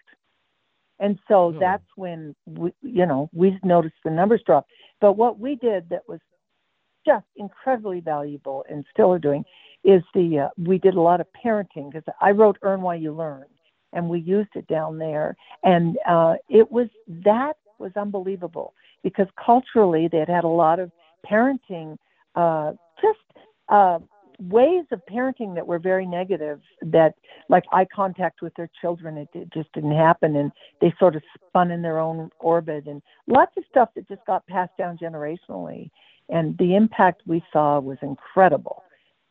[0.99, 1.59] And so oh.
[1.59, 4.65] that's when we, you know, we noticed the numbers drop.
[4.99, 6.19] But what we did that was
[7.05, 9.45] just incredibly valuable and still are doing
[9.83, 13.13] is the uh, we did a lot of parenting because I wrote Earn While You
[13.13, 13.45] Learn,
[13.93, 15.37] and we used it down there.
[15.63, 16.87] And uh, it was
[17.23, 20.91] that was unbelievable because culturally they had had a lot of
[21.29, 21.97] parenting,
[22.35, 23.19] uh, just
[23.69, 23.99] uh,
[24.39, 26.59] ways of parenting that were very negative.
[26.81, 27.15] That
[27.49, 31.23] like eye contact with their children, it, it just didn't happen, and they sort of
[31.47, 35.89] spun in their own orbit, and lots of stuff that just got passed down generationally.
[36.29, 38.83] And the impact we saw was incredible.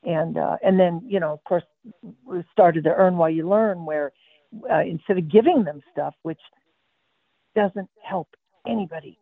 [0.04, 1.64] And uh, and then you know, of course,
[2.24, 4.12] we started to earn while you learn, where
[4.70, 6.40] uh, instead of giving them stuff, which
[7.56, 8.28] doesn't help
[8.68, 9.18] anybody,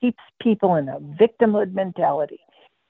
[0.00, 2.40] keeps people in a victimhood mentality.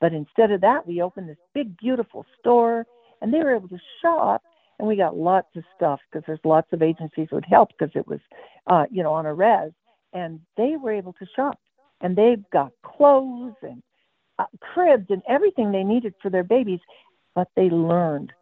[0.00, 2.86] But instead of that, we opened this big, beautiful store,
[3.20, 4.42] and they were able to shop,
[4.78, 8.06] and we got lots of stuff because there's lots of agencies would help because it
[8.06, 8.20] was,
[8.68, 9.72] uh, you know, on a res,
[10.12, 11.58] and they were able to shop,
[12.00, 13.82] and they've got clothes and
[14.38, 16.80] uh, cribs and everything they needed for their babies,
[17.34, 18.32] but they learned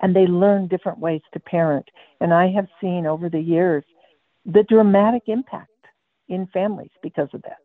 [0.00, 1.88] and they learned different ways to parent.
[2.20, 3.84] And I have seen over the years
[4.46, 5.70] the dramatic impact
[6.28, 7.58] in families because of that.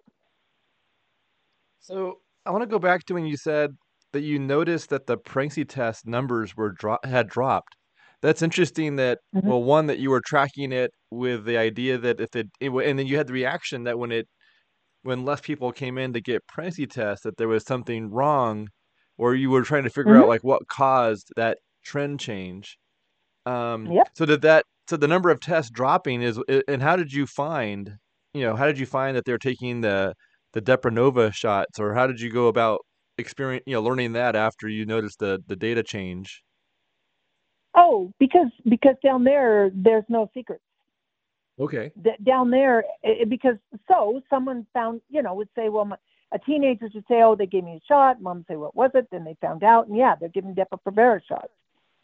[1.80, 3.71] So I want to go back to when you said
[4.13, 7.76] that you noticed that the pregnancy test numbers were dro- had dropped.
[8.21, 8.95] That's interesting.
[8.95, 9.47] That mm-hmm.
[9.47, 12.97] well, one that you were tracking it with the idea that if it, it, and
[12.97, 14.28] then you had the reaction that when it
[15.02, 18.69] when less people came in to get pregnancy tests that there was something wrong,
[19.17, 20.23] or you were trying to figure mm-hmm.
[20.23, 22.78] out like what caused that trend change.
[23.45, 24.08] Um, yep.
[24.15, 24.63] So did that?
[24.88, 27.97] So the number of tests dropping is, and how did you find?
[28.34, 30.13] You know, how did you find that they're taking the
[30.54, 32.82] the Depo-Provera shots, or how did you go about
[33.17, 33.63] experience?
[33.65, 36.43] You know, learning that after you noticed the the data change.
[37.76, 40.63] Oh, because because down there there's no secrets.
[41.60, 41.91] Okay.
[42.02, 45.98] D- down there, it, because so someone found, you know, would say, well, my,
[46.32, 48.19] a teenager would say, oh, they gave me a shot.
[48.22, 49.08] Mom would say, what was it?
[49.12, 51.54] Then they found out, and yeah, they're giving Depo-Provera shots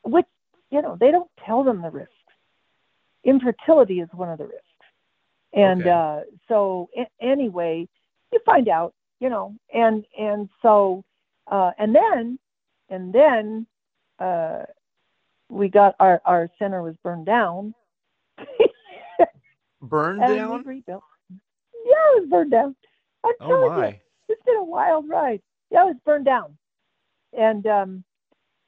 [0.04, 0.26] which,
[0.72, 2.14] you know, they don't tell them the risks.
[3.24, 4.66] Infertility is one of the risks.
[5.54, 5.90] And okay.
[5.90, 7.88] uh, so, a- anyway,
[8.32, 11.04] you find out, you know, and and so,
[11.52, 12.40] uh, and then,
[12.90, 13.68] and then,
[14.20, 14.64] uh,
[15.50, 17.74] we got our our center was burned down.
[19.82, 20.64] burned down.
[20.64, 21.04] Rebuilt.
[21.86, 22.76] Yeah, it was burned down.
[23.26, 23.88] I'm oh my!
[23.88, 23.96] You,
[24.30, 25.42] it's been a wild ride.
[25.72, 26.58] Yeah, it was burned down,
[27.38, 28.04] and um,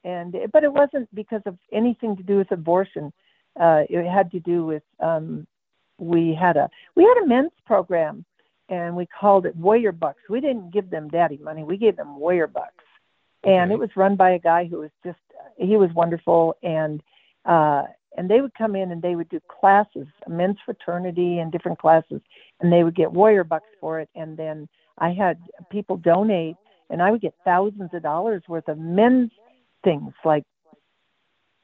[0.04, 3.14] and but it wasn't because of anything to do with abortion.
[3.60, 5.46] Uh, it had to do with um,
[5.98, 8.26] we had a we had a men's program,
[8.70, 10.22] and we called it Warrior Bucks.
[10.30, 12.84] We didn't give them daddy money; we gave them Warrior Bucks,
[13.44, 13.74] and okay.
[13.74, 15.20] it was run by a guy who was just
[15.58, 17.02] he was wonderful, and
[17.46, 17.84] uh,
[18.18, 22.22] and they would come in and they would do classes, men's fraternity and different classes,
[22.60, 26.56] and they would get Warrior Bucks for it, and then I had people donate,
[26.90, 29.32] and I would get thousands of dollars worth of men's
[29.84, 30.44] things like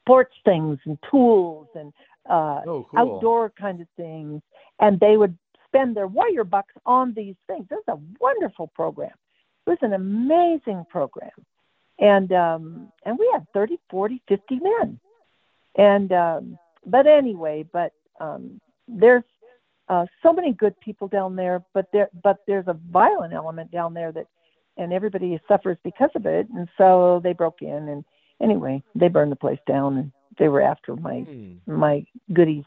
[0.08, 1.92] sports things and tools and
[2.30, 3.00] uh, oh, cool.
[3.00, 4.42] outdoor kind of things,
[4.80, 7.68] and they would spend their warrior bucks on these things.
[7.70, 9.14] It was a wonderful program.
[9.66, 11.32] It was an amazing program,
[12.00, 15.00] and um, and we had 30, 40, 50 men,
[15.76, 19.24] and um, but anyway, but um, there's
[19.90, 23.94] uh, so many good people down there, but there but there's a violent element down
[23.94, 24.28] there that
[24.78, 26.48] and everybody suffers because of it.
[26.56, 28.06] And so they broke in, and
[28.42, 31.60] anyway, they burned the place down, and they were after my mm.
[31.66, 32.66] my goodies.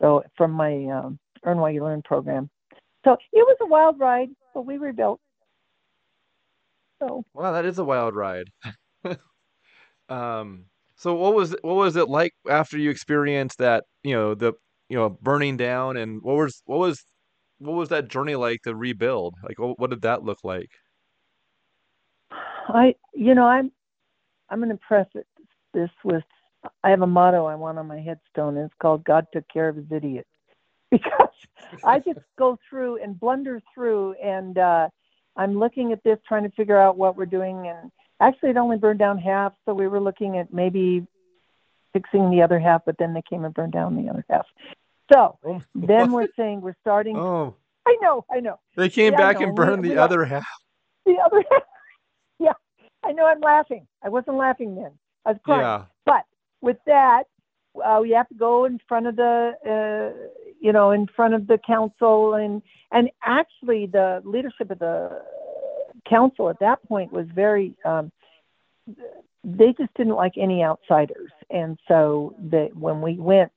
[0.00, 2.50] So from my um, Earn While You Learn program.
[3.04, 5.20] So it was a wild ride, but we rebuilt.
[7.00, 8.48] So wow, that is a wild ride.
[10.08, 10.66] um,
[10.96, 13.84] so what was what was it like after you experienced that?
[14.02, 14.52] You know the
[14.88, 17.04] you know burning down, and what was what was
[17.60, 19.34] what was that journey like to rebuild?
[19.42, 20.70] Like what, what did that look like?
[22.68, 23.70] I, you know, I'm,
[24.48, 25.24] I'm going to preface
[25.74, 26.24] this with,
[26.82, 29.68] I have a motto I want on my headstone, and it's called "God took care
[29.68, 30.26] of his idiot,"
[30.90, 31.28] because
[31.84, 34.88] I just go through and blunder through, and uh,
[35.36, 38.76] I'm looking at this, trying to figure out what we're doing, and actually, it only
[38.76, 41.06] burned down half, so we were looking at maybe
[41.92, 44.46] fixing the other half, but then they came and burned down the other half.
[45.12, 47.16] So oh, then we're saying we're starting.
[47.16, 48.60] Oh, I know, I know.
[48.76, 50.46] They came yeah, back and burned we, the we other half.
[51.04, 51.62] The other half.
[52.38, 52.52] yeah,
[53.02, 53.86] I know I'm laughing.
[54.02, 54.92] I wasn't laughing then.
[55.24, 55.62] I was crying.
[55.62, 55.84] Yeah.
[56.06, 56.24] But
[56.60, 57.24] with that,
[57.82, 60.28] uh, we have to go in front of the, uh,
[60.60, 65.22] you know, in front of the council, and and actually the leadership of the
[66.08, 67.74] council at that point was very.
[67.84, 68.10] Um,
[69.42, 73.50] they just didn't like any outsiders, and so that when we went,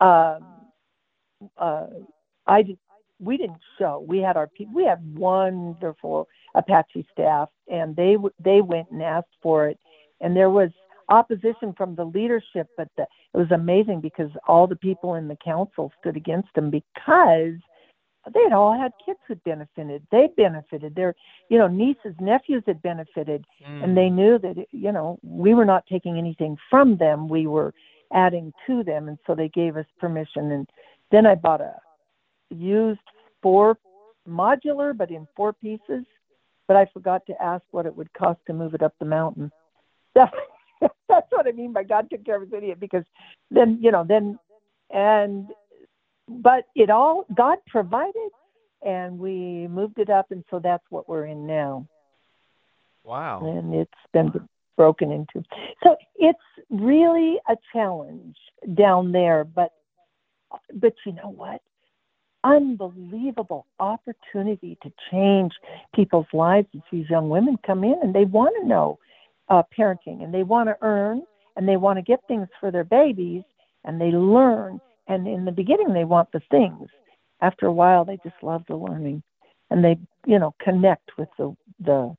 [0.00, 0.44] um,
[1.58, 1.86] uh,
[2.46, 2.76] I
[3.18, 4.04] we didn't show.
[4.06, 4.74] We had our people.
[4.74, 9.78] We had wonderful Apache staff, and they they went and asked for it.
[10.20, 10.70] And there was
[11.10, 15.36] opposition from the leadership, but the, it was amazing because all the people in the
[15.44, 17.54] council stood against him because
[18.32, 20.06] they had all had kids who benefited.
[20.10, 20.94] They benefited.
[20.94, 21.14] Their,
[21.48, 23.84] you know, nieces, nephews had benefited, mm.
[23.84, 24.14] and they mm.
[24.14, 27.28] knew that you know we were not taking anything from them.
[27.28, 27.72] We were
[28.12, 30.52] adding to them, and so they gave us permission.
[30.52, 30.68] And
[31.10, 31.76] then I bought a
[32.50, 33.00] used
[33.42, 33.78] four
[34.28, 36.04] modular, but in four pieces.
[36.68, 39.50] But I forgot to ask what it would cost to move it up the mountain.
[41.08, 43.04] That's what I mean by God took care of his idiot because
[43.50, 44.38] then you know then
[44.90, 45.48] and
[46.28, 48.30] but it all God provided
[48.82, 51.86] and we moved it up and so that's what we're in now.
[53.04, 53.40] Wow.
[53.44, 54.30] And it's been
[54.76, 55.46] broken into.
[55.82, 56.38] So it's
[56.70, 58.36] really a challenge
[58.74, 59.72] down there, but
[60.74, 61.60] but you know what?
[62.42, 65.52] Unbelievable opportunity to change
[65.94, 68.98] people's lives as these young women come in and they want to know
[69.50, 71.22] uh, parenting and they want to earn
[71.56, 73.42] and they want to get things for their babies
[73.84, 74.80] and they learn.
[75.08, 76.88] And in the beginning, they want the things.
[77.42, 79.22] After a while, they just love the learning
[79.70, 82.14] and they, you know, connect with the, the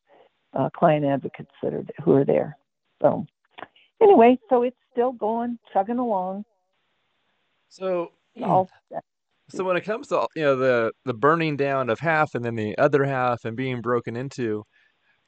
[0.54, 2.58] uh, client advocates that are, who are there.
[3.02, 3.26] So,
[4.02, 6.44] anyway, so it's still going, chugging along.
[7.70, 8.12] So,
[8.44, 8.70] all
[9.50, 12.56] so when it comes to you know the the burning down of half and then
[12.56, 14.64] the other half and being broken into,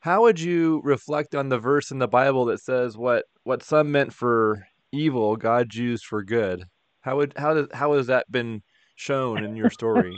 [0.04, 3.90] how would you reflect on the verse in the Bible that says what what some
[3.94, 6.66] meant for evil, God used for good?
[7.00, 8.64] How would how does how has that been
[8.96, 10.14] shown in your story?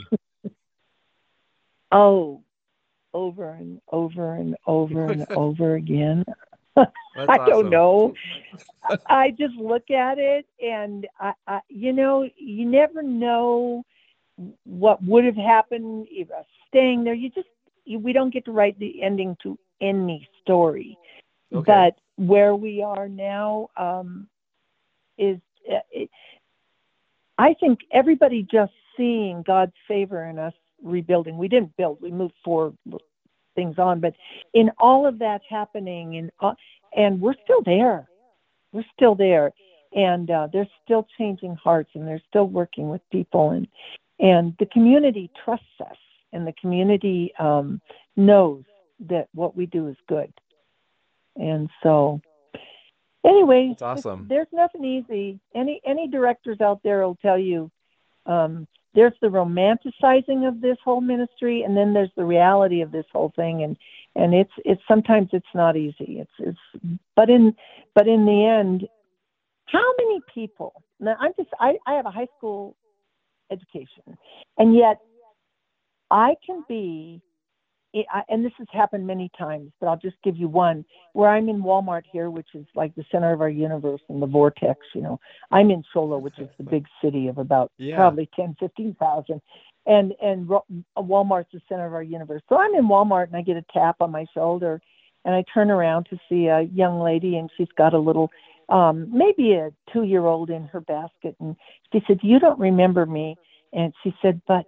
[1.92, 2.42] oh,
[3.14, 6.24] over and over and over and over again.
[6.76, 8.12] I don't know.
[9.08, 13.84] I just look at it and I, I, you know, you never know
[14.64, 16.26] what would have happened if
[16.66, 17.14] staying there.
[17.14, 17.48] You just
[17.84, 20.98] you, we don't get to write the ending to any story.
[21.52, 21.64] Okay.
[21.64, 24.28] But where we are now um,
[25.18, 25.38] is,
[25.70, 26.10] uh, it,
[27.38, 31.36] I think everybody just seeing God's favor in us rebuilding.
[31.36, 32.72] We didn't build; we moved four
[33.54, 34.00] things on.
[34.00, 34.14] But
[34.54, 36.54] in all of that happening, and uh,
[36.96, 38.08] and we're still there.
[38.72, 39.52] We're still there,
[39.94, 43.68] and uh, they're still changing hearts, and they're still working with people, and
[44.18, 45.96] and the community trusts us,
[46.32, 47.80] and the community um,
[48.16, 48.64] knows
[49.08, 50.32] that what we do is good.
[51.36, 52.20] And so,
[53.24, 54.26] anyway, That's awesome.
[54.28, 55.38] There's nothing easy.
[55.54, 57.70] Any any directors out there will tell you
[58.24, 63.04] um, there's the romanticizing of this whole ministry, and then there's the reality of this
[63.12, 63.76] whole thing, and
[64.14, 66.20] and it's it's sometimes it's not easy.
[66.20, 67.54] It's it's but in
[67.94, 68.88] but in the end,
[69.66, 70.82] how many people?
[70.98, 72.74] Now I'm just I I have a high school
[73.50, 74.16] education,
[74.56, 74.98] and yet
[76.10, 77.20] I can be
[78.28, 81.62] and this has happened many times, but I'll just give you one where I'm in
[81.62, 84.80] Walmart here, which is like the center of our universe and the vortex.
[84.94, 87.96] You know, I'm in Show Low, which is the big city of about yeah.
[87.96, 89.40] probably 10, 15,000.
[89.86, 90.48] And, and
[90.98, 92.42] Walmart's the center of our universe.
[92.48, 94.80] So I'm in Walmart and I get a tap on my shoulder
[95.24, 98.30] and I turn around to see a young lady and she's got a little,
[98.68, 101.36] um, maybe a two year old in her basket.
[101.38, 101.54] And
[101.92, 103.36] she said, You don't remember me.
[103.72, 104.66] And she said, But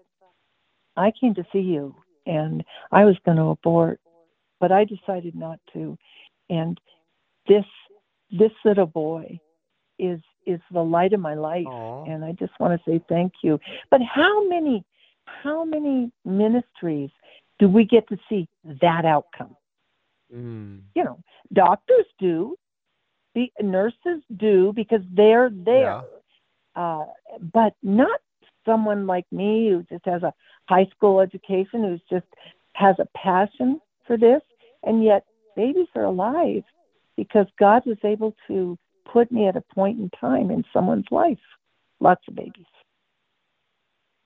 [0.97, 1.97] I came to see you
[2.29, 2.63] and
[2.93, 4.01] I was going to abort,
[4.61, 5.99] but I decided not to.
[6.49, 6.79] And
[7.49, 7.65] this
[8.31, 9.41] this little boy
[9.99, 12.09] is is the light of my life, Aww.
[12.09, 13.59] and I just want to say thank you.
[13.91, 14.85] But how many
[15.25, 17.11] how many ministries
[17.59, 18.49] do we get to see
[18.83, 19.57] that outcome?
[20.35, 20.83] Mm.
[20.95, 21.19] You know,
[21.53, 22.57] doctors do,
[23.35, 26.03] the nurses do because they're there,
[26.77, 26.83] yeah.
[26.83, 27.05] uh,
[27.53, 28.21] but not
[28.67, 30.33] someone like me who just has a
[30.69, 32.27] high school education, who's just
[32.75, 34.43] has a passion for this,
[34.83, 35.25] and yet
[35.57, 36.63] babies are alive
[37.17, 38.79] because God was able to
[39.11, 41.39] put me at a point in time in someone's life.
[42.01, 42.67] Lots of babies.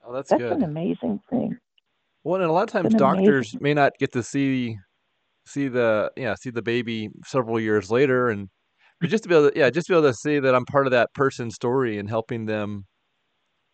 [0.05, 0.53] Oh, that's, that's good.
[0.53, 1.57] an amazing thing.
[2.25, 3.61] Well, and a lot of times doctors amazing...
[3.63, 4.77] may not get to see
[5.47, 8.49] see the yeah see the baby several years later, and
[9.01, 10.65] but just to be able to yeah just to be able to see that I'm
[10.67, 12.85] part of that person's story and helping them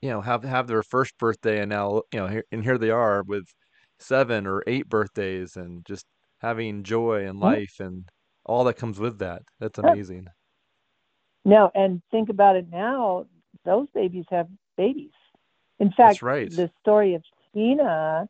[0.02, 2.90] you know have have their first birthday and now you know here, and here they
[2.90, 3.44] are with
[3.98, 6.04] seven or eight birthdays and just
[6.40, 7.86] having joy and life mm-hmm.
[7.86, 8.08] and
[8.44, 9.42] all that comes with that.
[9.60, 10.26] That's amazing.
[11.44, 13.26] No and think about it now
[13.64, 15.10] those babies have babies.
[15.78, 16.50] In fact right.
[16.50, 17.22] the story of
[17.52, 18.28] Tina,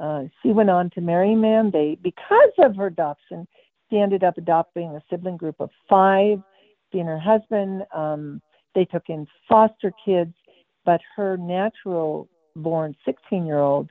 [0.00, 3.46] uh, she went on to marry a man they because of her adoption
[3.90, 6.40] she ended up adopting a sibling group of five
[6.92, 8.40] she and her husband um,
[8.74, 10.34] they took in foster kids
[10.88, 13.90] but her natural born 16 year old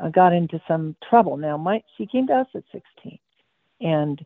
[0.00, 1.36] uh, got into some trouble.
[1.36, 3.18] Now, my she came to us at 16,
[3.80, 4.24] and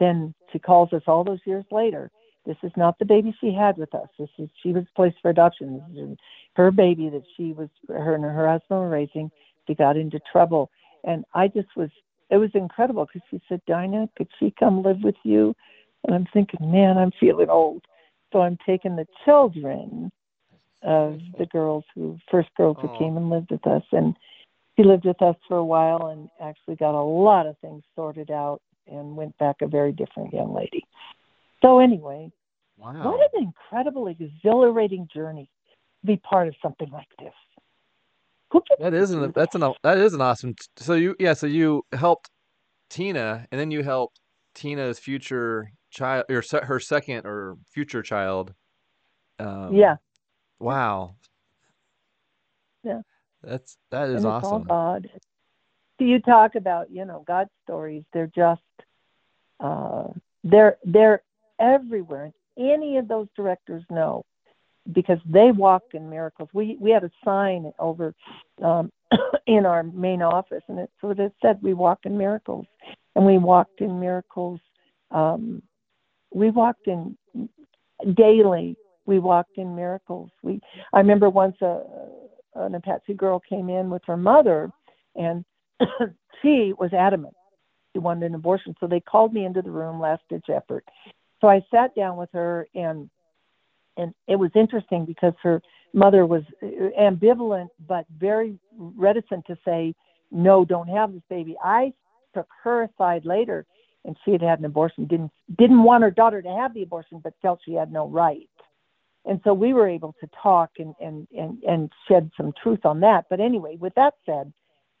[0.00, 2.10] then she calls us all those years later
[2.46, 4.08] this is not the baby she had with us.
[4.18, 6.16] This is she was placed for adoption.
[6.56, 9.30] Her baby that she was her and her husband were raising.
[9.66, 10.70] She got into trouble,
[11.04, 11.90] and I just was.
[12.30, 15.54] It was incredible because she said, "Dinah, could she come live with you?"
[16.04, 17.84] And I'm thinking, man, I'm feeling old.
[18.32, 20.10] So I'm taking the children
[20.82, 24.16] of the girls who first girls who came and lived with us, and
[24.76, 28.30] she lived with us for a while and actually got a lot of things sorted
[28.30, 30.84] out and went back a very different young lady.
[31.62, 32.32] So anyway,
[32.76, 33.10] wow.
[33.10, 35.48] what an incredible, exhilarating journey
[36.00, 37.32] to be part of something like this.
[38.80, 40.54] That isn't that's an that is an awesome.
[40.76, 42.28] So you yeah so you helped
[42.90, 44.20] Tina and then you helped
[44.54, 48.52] Tina's future child or her second or future child.
[49.38, 49.96] Um, yeah.
[50.62, 51.16] Wow.
[52.84, 53.00] Yeah.
[53.42, 54.62] That's that is awesome.
[54.62, 55.10] God.
[55.98, 58.04] Do you talk about you know God stories.
[58.12, 58.60] They're just
[59.58, 60.08] uh,
[60.44, 61.22] they're they're
[61.60, 62.32] everywhere.
[62.56, 64.24] Any of those directors know
[64.92, 66.48] because they walked in miracles.
[66.52, 68.14] We we had a sign over
[68.62, 68.92] um,
[69.46, 72.66] in our main office, and it sort of said we walk in miracles,
[73.16, 74.60] and we walked in miracles.
[75.10, 75.62] Um,
[76.32, 77.16] we walked in
[78.14, 78.76] daily.
[79.06, 80.30] We walked in miracles.
[80.42, 80.60] We
[80.92, 81.82] I remember once a
[82.54, 84.70] an Apache girl came in with her mother,
[85.16, 85.44] and
[86.42, 87.34] she was adamant
[87.92, 88.74] she wanted an abortion.
[88.80, 90.84] So they called me into the room, last ditch effort.
[91.40, 93.10] So I sat down with her and
[93.98, 95.60] and it was interesting because her
[95.92, 96.66] mother was uh,
[96.98, 99.94] ambivalent but very reticent to say
[100.30, 101.92] no don't have this baby i
[102.34, 103.66] took her aside later
[104.06, 107.20] and she had had an abortion didn't didn't want her daughter to have the abortion
[107.22, 108.48] but felt she had no right
[109.24, 113.00] and so we were able to talk and and and, and shed some truth on
[113.00, 113.26] that.
[113.30, 114.52] But anyway with that said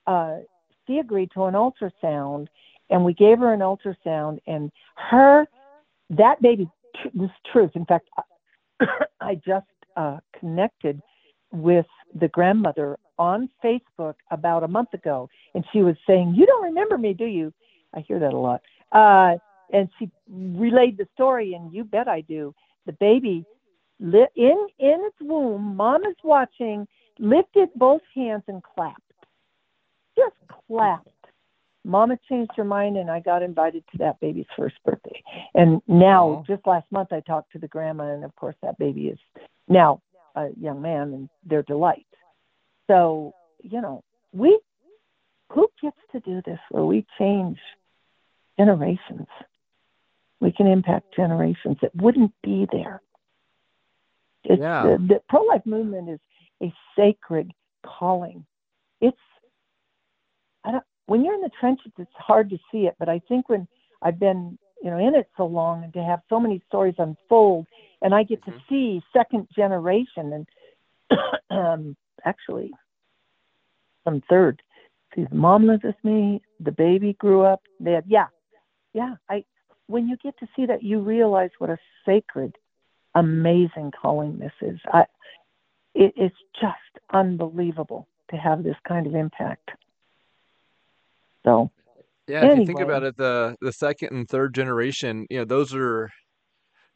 [0.06, 0.38] uh
[0.86, 2.48] she agreed to an ultrasound
[2.90, 5.46] and we gave her an ultrasound and her
[6.10, 6.68] that baby
[7.14, 7.72] was truth.
[7.74, 8.08] In fact
[9.20, 9.66] i just
[9.96, 11.00] uh, connected
[11.52, 16.64] with the grandmother on facebook about a month ago and she was saying you don't
[16.64, 17.52] remember me do you?
[17.94, 18.62] I hear that a lot.
[18.90, 19.36] Uh,
[19.72, 22.54] and she relayed the story and you bet i do.
[22.86, 23.44] The baby
[24.00, 26.86] in in its womb mom is watching
[27.18, 29.00] lifted both hands and clapped
[30.16, 30.34] just
[30.66, 31.08] clapped
[31.84, 35.22] Mama changed her mind, and I got invited to that baby's first birthday.
[35.54, 39.08] And now, just last month, I talked to the grandma, and of course, that baby
[39.08, 39.18] is
[39.68, 40.00] now
[40.36, 42.06] a young man, and their delight.
[42.86, 44.60] So, you know, we
[45.50, 47.58] who gets to do this where we change
[48.58, 49.26] generations?
[50.40, 53.02] We can impact generations that wouldn't be there.
[54.44, 54.82] It's, yeah.
[54.82, 56.20] the, the pro life movement is
[56.62, 57.52] a sacred
[57.84, 58.44] calling.
[59.00, 59.16] It's
[60.64, 62.94] I don't when you're in the trenches, it's hard to see it.
[62.98, 63.66] But I think when
[64.00, 67.66] I've been, you know, in it so long and to have so many stories unfold,
[68.00, 68.52] and I get mm-hmm.
[68.52, 70.46] to see second generation
[71.10, 71.18] and
[71.50, 72.70] um, actually
[74.04, 74.62] some third.
[75.14, 76.40] See, the mom lives with me.
[76.60, 77.60] The baby grew up.
[77.78, 78.28] They had, yeah,
[78.94, 79.14] yeah.
[79.28, 79.44] I
[79.86, 82.56] when you get to see that, you realize what a sacred,
[83.14, 84.78] amazing calling this is.
[84.92, 85.06] I,
[85.94, 89.70] it, it's just unbelievable to have this kind of impact.
[91.44, 91.70] So
[92.28, 92.52] yeah, anyway.
[92.52, 96.10] if you think about it, the the second and third generation, you know, those are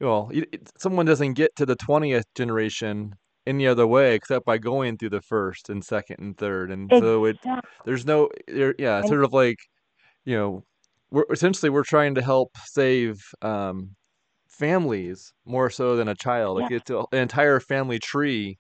[0.01, 0.31] well,
[0.79, 3.15] someone doesn't get to the twentieth generation
[3.47, 7.09] any other way except by going through the first and second and third, and exactly.
[7.09, 7.39] so it
[7.85, 9.59] there's no there, yeah, sort of like
[10.25, 10.65] you know,
[11.11, 13.97] we're essentially we're trying to help save um,
[14.59, 16.59] families more so than a child.
[16.59, 16.79] Like yeah.
[16.79, 18.59] it's an entire family tree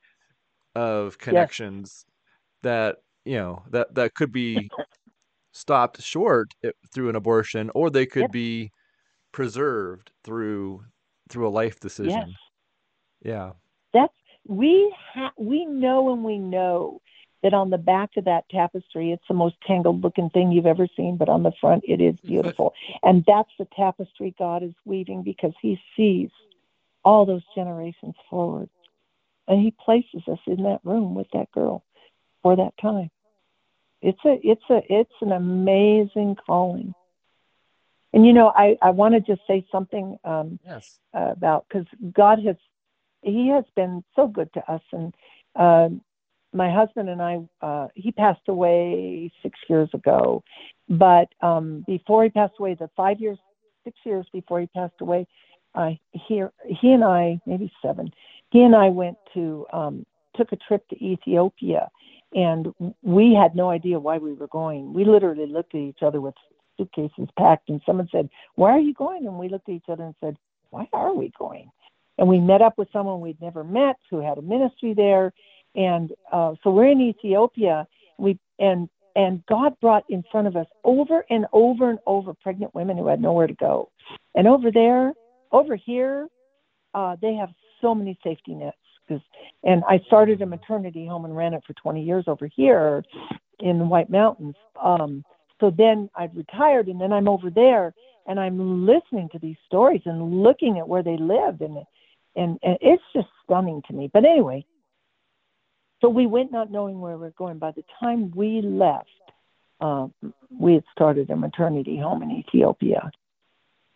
[0.74, 2.14] of connections yes.
[2.62, 4.70] that you know that that could be
[5.52, 8.32] stopped short eh, through an abortion, or they could yep.
[8.32, 8.70] be
[9.32, 10.84] preserved through
[11.28, 12.28] through a life decision.
[12.28, 12.36] Yes.
[13.22, 13.52] Yeah.
[13.92, 14.14] That's
[14.46, 17.00] we ha- we know and we know
[17.42, 20.88] that on the back of that tapestry, it's the most tangled looking thing you've ever
[20.96, 22.72] seen, but on the front, it is beautiful.
[23.02, 26.30] and that's the tapestry God is weaving because He sees
[27.04, 28.68] all those generations forward.
[29.48, 31.84] And He places us in that room with that girl
[32.42, 33.10] for that time.
[34.02, 36.94] It's a it's a it's an amazing calling.
[38.12, 40.98] And you know i i want to just say something um yes.
[41.12, 42.56] about because god has
[43.26, 44.82] he has been so good to us.
[44.92, 45.14] And
[45.54, 45.88] uh,
[46.56, 50.42] my husband and i uh he passed away six years ago
[50.88, 53.38] but um before he passed away the five years
[53.84, 55.26] six years before he passed away
[55.74, 58.10] uh he he and i maybe seven
[58.50, 60.04] he and i went to um
[60.36, 61.88] took a trip to ethiopia
[62.34, 64.92] and we had no idea why we were going.
[64.92, 66.34] We literally looked at each other with
[66.76, 70.04] suitcases packed, and someone said, "Why are you going?" And we looked at each other
[70.04, 70.36] and said,
[70.70, 71.70] "Why are we going?"
[72.18, 75.32] and we met up with someone we'd never met who had a ministry there,
[75.76, 77.86] and uh, so we're in Ethiopia.
[78.18, 82.74] We and and God brought in front of us over and over and over pregnant
[82.74, 83.90] women who had nowhere to go,
[84.34, 85.12] and over there,
[85.52, 86.28] over here,
[86.94, 87.50] uh, they have
[87.80, 88.76] so many safety nets.
[89.08, 89.20] Cause,
[89.62, 93.04] and I started a maternity home and ran it for 20 years over here
[93.60, 94.56] in the White Mountains.
[94.82, 95.24] Um,
[95.60, 97.94] so then I retired, and then I'm over there,
[98.26, 101.78] and I'm listening to these stories and looking at where they lived, and
[102.34, 104.10] and, and it's just stunning to me.
[104.12, 104.66] But anyway,
[106.00, 107.58] so we went not knowing where we were going.
[107.58, 109.08] By the time we left,
[109.80, 110.08] uh,
[110.50, 113.10] we had started a maternity home in Ethiopia,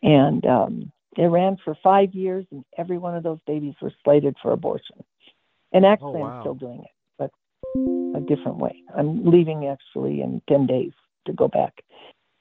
[0.03, 4.37] and um, it ran for five years, and every one of those babies were slated
[4.43, 5.03] for abortion.
[5.73, 6.37] And actually, oh, wow.
[6.37, 7.31] I'm still doing it, but
[8.17, 8.83] a different way.
[8.97, 10.93] I'm leaving actually in 10 days
[11.27, 11.83] to go back.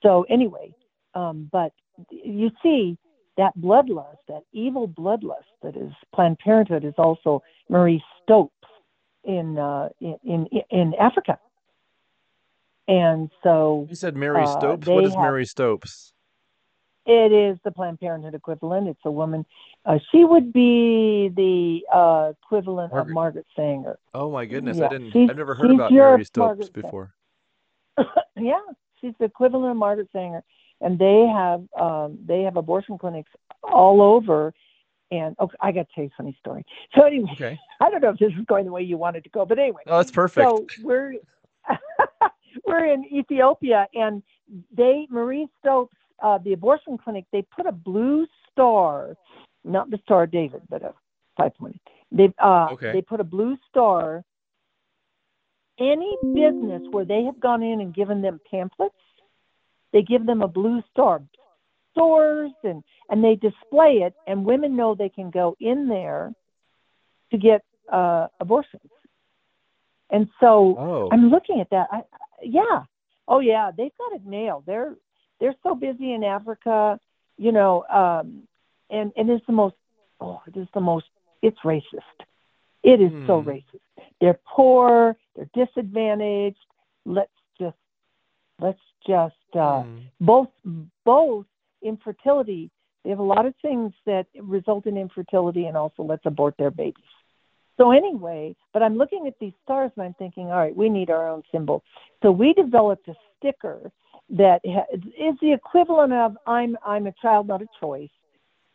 [0.01, 0.73] So, anyway,
[1.15, 1.73] um, but
[2.11, 2.97] you see,
[3.37, 8.58] that bloodlust, that evil bloodlust that is Planned Parenthood, is also Marie Stopes
[9.23, 11.39] in uh, in, in in Africa.
[12.87, 14.87] And so you said Mary uh, Stopes.
[14.87, 16.13] What is have, Mary Stopes?
[17.05, 18.87] It is the Planned Parenthood equivalent.
[18.87, 19.45] It's a woman.
[19.85, 23.11] Uh, she would be the uh, equivalent Margaret.
[23.11, 23.99] of Margaret Sanger.
[24.13, 24.77] Oh my goodness!
[24.77, 24.85] Yeah.
[24.85, 25.29] I didn't.
[25.29, 27.13] I've never heard about Mary Stopes Margaret before.
[28.35, 28.59] yeah,
[28.99, 30.43] she's the equivalent of Margaret Sanger,
[30.81, 33.31] and they have um, they have abortion clinics
[33.63, 34.53] all over.
[35.11, 36.65] And okay, I got to tell you a funny story.
[36.95, 37.59] So anyway, okay.
[37.81, 39.81] I don't know if this is going the way you wanted to go, but anyway.
[39.87, 40.47] Oh, that's perfect.
[40.47, 41.15] So we're
[42.65, 44.21] we're in Ethiopia, and
[44.71, 49.15] they Marie Stopes uh, the abortion clinic, they put a blue star,
[49.63, 50.93] not the Star of David, but a
[51.37, 51.79] five point.
[52.11, 52.91] They uh, okay.
[52.91, 54.23] they put a blue star.
[55.79, 58.95] Any business where they have gone in and given them pamphlets,
[59.93, 61.21] they give them a blue star.
[61.99, 66.33] Stores and and they display it, and women know they can go in there
[67.31, 68.89] to get uh, abortions.
[70.11, 71.09] And so oh.
[71.11, 71.87] I'm looking at that.
[71.91, 72.01] I,
[72.41, 72.83] yeah.
[73.27, 74.63] Oh yeah, they've got it nailed.
[74.65, 74.95] They're
[75.39, 76.99] they're so busy in Africa,
[77.37, 78.43] you know, um,
[78.89, 79.75] and and it's the most
[80.19, 81.05] oh, it is the most
[81.41, 81.83] it's racist.
[82.81, 83.49] It is so hmm.
[83.49, 84.05] racist.
[84.21, 86.57] They're poor, they're disadvantaged.
[87.05, 87.77] Let's just
[88.59, 90.01] let's just uh, mm.
[90.19, 90.49] both
[91.05, 91.45] both
[91.81, 92.69] infertility.
[93.03, 96.71] They have a lot of things that result in infertility and also let's abort their
[96.71, 97.03] babies.
[97.77, 101.09] So anyway, but I'm looking at these stars and I'm thinking, all right, we need
[101.09, 101.81] our own symbol.
[102.21, 103.89] So we developed a sticker
[104.31, 108.09] that is the equivalent of I'm I'm a child, not a choice,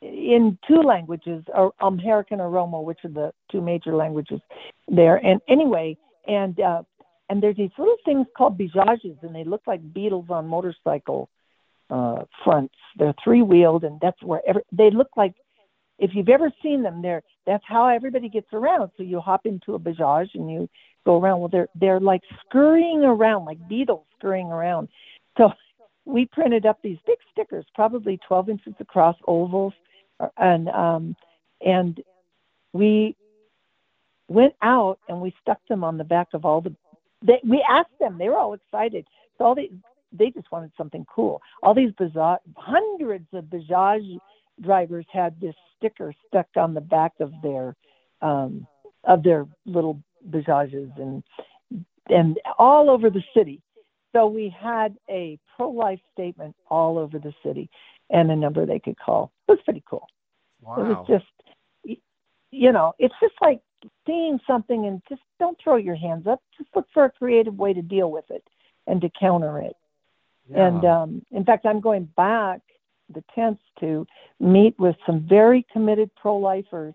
[0.00, 4.40] in two languages, or Amharic and Oromo, which are the two major languages
[4.88, 5.16] there.
[5.16, 5.96] And anyway,
[6.26, 6.82] and uh,
[7.28, 11.28] and there's these little things called bajajes, and they look like beetles on motorcycle
[11.91, 12.74] uh, fronts.
[12.97, 15.35] They're three wheeled, and that's where every, they look like.
[15.97, 18.91] If you've ever seen them, they're that's how everybody gets around.
[18.97, 20.68] So you hop into a bajaj and you
[21.07, 21.41] go around.
[21.41, 24.89] Well, they're they're like scurrying around, like beetles scurrying around
[25.37, 25.53] so
[26.05, 29.74] we printed up these big stickers, probably 12 inches across, ovals,
[30.20, 31.16] uh, and um,
[31.64, 32.01] and
[32.72, 33.16] we
[34.28, 36.74] went out and we stuck them on the back of all the.
[37.22, 39.07] They, we asked them; they were all excited.
[39.39, 39.70] So all they
[40.16, 41.42] they just wanted something cool.
[41.62, 44.18] All these bizarre, hundreds of Bajaj
[44.60, 47.74] drivers had this sticker stuck on the back of their
[48.22, 48.66] um,
[49.04, 50.00] of their little
[50.30, 51.22] Bajajes and
[52.08, 53.60] and all over the city.
[54.14, 57.68] So we had a pro life statement all over the city
[58.10, 59.32] and a number they could call.
[59.48, 60.06] It was pretty cool.
[60.60, 60.76] Wow.
[60.76, 61.98] It was just,
[62.50, 63.60] you know, it's just like
[64.06, 66.40] seeing something and just don't throw your hands up.
[66.56, 68.44] Just look for a creative way to deal with it
[68.86, 69.74] and to counter it.
[70.49, 70.68] Yeah.
[70.68, 72.61] And um, in fact, I'm going back
[73.12, 74.07] the 10th to
[74.40, 76.95] meet with some very committed pro lifers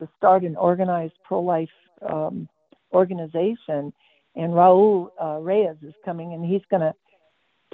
[0.00, 1.68] to start an organized pro life
[2.08, 2.48] um,
[2.92, 3.92] organization
[4.36, 6.94] and Raul uh, Reyes is coming, and he's going to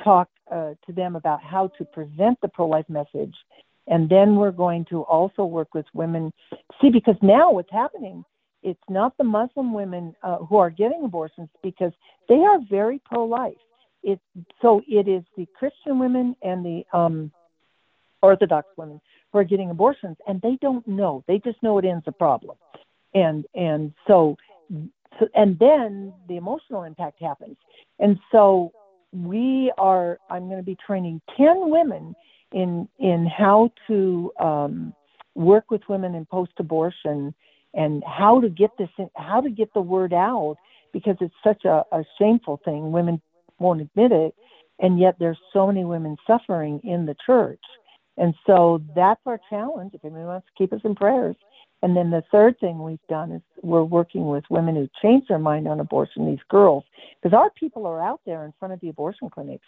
[0.02, 3.34] talk uh, to them about how to present the pro-life message.
[3.86, 6.32] And then we're going to also work with women.
[6.80, 8.24] See, because now what's happening,
[8.62, 11.92] it's not the Muslim women uh, who are getting abortions because
[12.28, 13.54] they are very pro-life.
[14.02, 14.20] It,
[14.62, 17.30] so it is the Christian women and the um,
[18.22, 19.00] Orthodox women
[19.32, 21.24] who are getting abortions, and they don't know.
[21.26, 22.56] They just know it ends the problem.
[23.14, 24.36] And and so
[25.18, 27.56] so, and then the emotional impact happens.
[27.98, 28.72] And so
[29.12, 32.14] we are, I'm going to be training 10 women
[32.52, 34.94] in, in how to um,
[35.34, 37.34] work with women in post abortion
[37.74, 40.56] and how to get this, in, how to get the word out
[40.92, 42.92] because it's such a, a shameful thing.
[42.92, 43.20] Women
[43.60, 44.34] won't admit it.
[44.80, 47.60] And yet there's so many women suffering in the church.
[48.16, 49.92] And so that's our challenge.
[49.94, 51.36] If anyone wants to keep us in prayers,
[51.82, 55.38] And then the third thing we've done is we're working with women who change their
[55.38, 56.84] mind on abortion, these girls,
[57.22, 59.66] because our people are out there in front of the abortion clinics.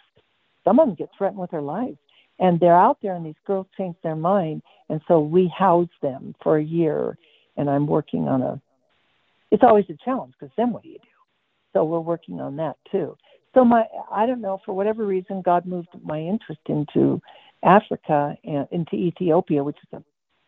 [0.63, 1.97] Some of them get threatened with their lives.
[2.39, 4.63] And they're out there, and these girls change their mind.
[4.89, 7.17] And so we house them for a year.
[7.57, 8.61] And I'm working on a,
[9.51, 11.07] it's always a challenge because then what do you do?
[11.73, 13.15] So we're working on that too.
[13.55, 17.21] So my, I don't know, for whatever reason, God moved my interest into
[17.63, 20.03] Africa and into Ethiopia, which is an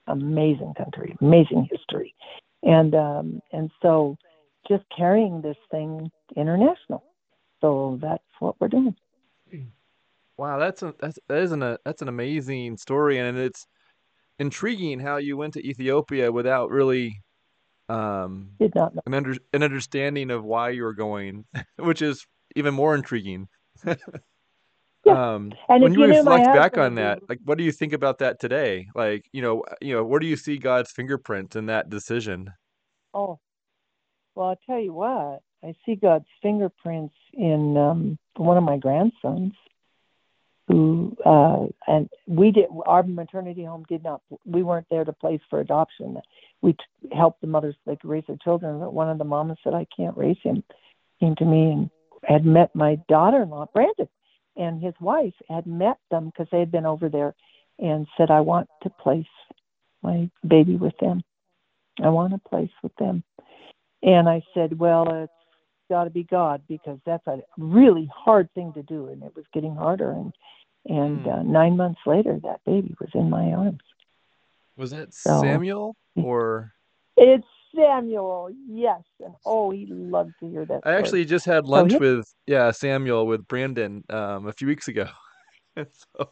[0.08, 2.16] amazing country, amazing history,
[2.64, 4.18] and um, and so
[4.68, 7.04] just carrying this thing international.
[7.62, 8.96] So that's what we're doing.
[10.38, 13.66] Wow, that's a, that's that isn't a that's an amazing story, and it's
[14.40, 17.22] intriguing how you went to Ethiopia without really
[17.90, 19.02] um did not know.
[19.06, 21.46] an under an understanding of why you were going,
[21.78, 22.26] which is
[22.56, 23.48] even more intriguing.
[23.86, 23.96] yeah.
[25.06, 28.20] Um, and when you, you reflect back on that, like, what do you think about
[28.20, 28.88] that today?
[28.96, 32.52] Like, you know, you know, where do you see God's fingerprint in that decision?
[33.14, 33.40] Oh,
[34.34, 35.42] well, I'll tell you what.
[35.64, 39.54] I see God's fingerprints in um, one of my grandsons
[40.68, 45.42] who uh and we did our maternity home did not we weren't there to place
[45.50, 46.18] for adoption
[46.62, 46.80] we t-
[47.16, 49.86] helped the mothers they could raise their children but one of the mamas said i
[49.96, 50.64] can't raise him
[51.20, 51.90] came to me and
[52.28, 54.10] had met my daughter-in-law brandon
[54.58, 57.36] and his wife had met them because they had been over there
[57.80, 59.26] and said i want to place
[60.02, 61.22] my baby with them
[62.04, 63.24] i want a place with them
[64.04, 65.32] and i said well it's
[65.90, 69.46] got to be God because that's a really hard thing to do, and it was
[69.54, 70.12] getting harder.
[70.12, 70.34] And
[70.86, 71.40] and mm.
[71.40, 73.82] uh, nine months later, that baby was in my arms.
[74.78, 76.74] Was it so, Samuel or?
[77.18, 80.78] It's Samuel, yes, and oh, he loved to hear that.
[80.78, 80.96] I story.
[80.96, 85.08] actually just had lunch so, with yeah Samuel with Brandon um, a few weeks ago.
[85.76, 86.30] so,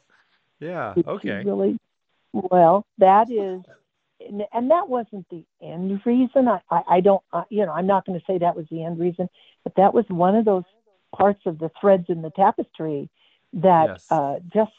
[0.60, 1.44] yeah, okay.
[1.44, 1.78] Really,
[2.34, 3.62] well, that is
[4.54, 6.48] and that wasn't the end reason.
[6.48, 8.84] I, I, I don't, uh, you know, I'm not going to say that was the
[8.84, 9.30] end reason,
[9.64, 10.64] but that was one of those
[11.16, 13.10] parts of the threads in the tapestry
[13.54, 14.06] that yes.
[14.10, 14.72] uh, just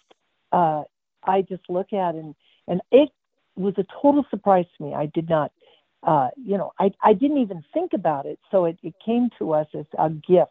[0.53, 0.83] uh,
[1.23, 2.35] I just look at and
[2.67, 3.11] and it
[3.57, 4.95] was a total surprise to me.
[4.95, 5.53] I did not,
[6.07, 9.53] uh, you know, I I didn't even think about it, so it, it came to
[9.55, 10.51] us as a gift,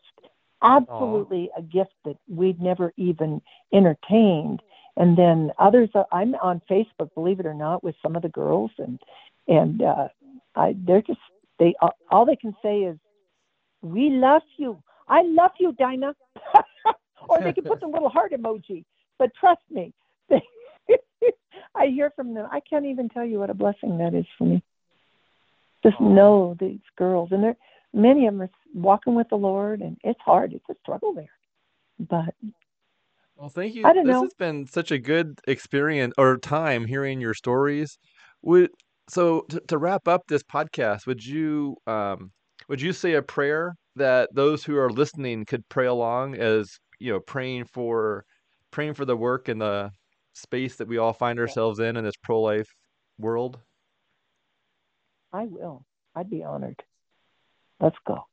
[0.64, 1.60] absolutely Aww.
[1.60, 3.41] a gift that we'd never even
[3.74, 4.62] entertained.
[4.97, 8.30] And then others are, i'm on facebook believe it or not with some of the
[8.30, 8.99] girls and
[9.47, 10.08] and uh
[10.56, 11.20] i they're just
[11.60, 11.74] they
[12.12, 12.97] all they can say is
[13.82, 14.82] we love you.
[15.08, 16.16] I love you dinah.
[17.30, 18.84] Or they can put the little heart emoji
[19.18, 19.93] but trust me
[20.30, 20.41] they,
[21.76, 22.47] i hear from them.
[22.51, 24.62] I can't even tell you what a blessing that is for me
[25.84, 27.58] just know these girls and they're
[27.94, 31.30] many of them are walking with the lord and it's hard it's a struggle there
[32.00, 32.34] but
[33.36, 33.86] well, thank you.
[33.86, 34.24] I don't this know.
[34.24, 37.98] has been such a good experience or time hearing your stories.
[38.44, 38.70] Would
[39.10, 42.32] so to, to wrap up this podcast, would you um
[42.70, 46.70] would you say a prayer that those who are listening could pray along as
[47.00, 48.24] you know praying for
[48.72, 49.92] praying for the work and the
[50.34, 52.70] space that we all find ourselves in in this pro life
[53.18, 53.60] world?
[55.34, 55.84] I will.
[56.16, 56.82] I'd be honored.
[57.82, 58.26] Let's go.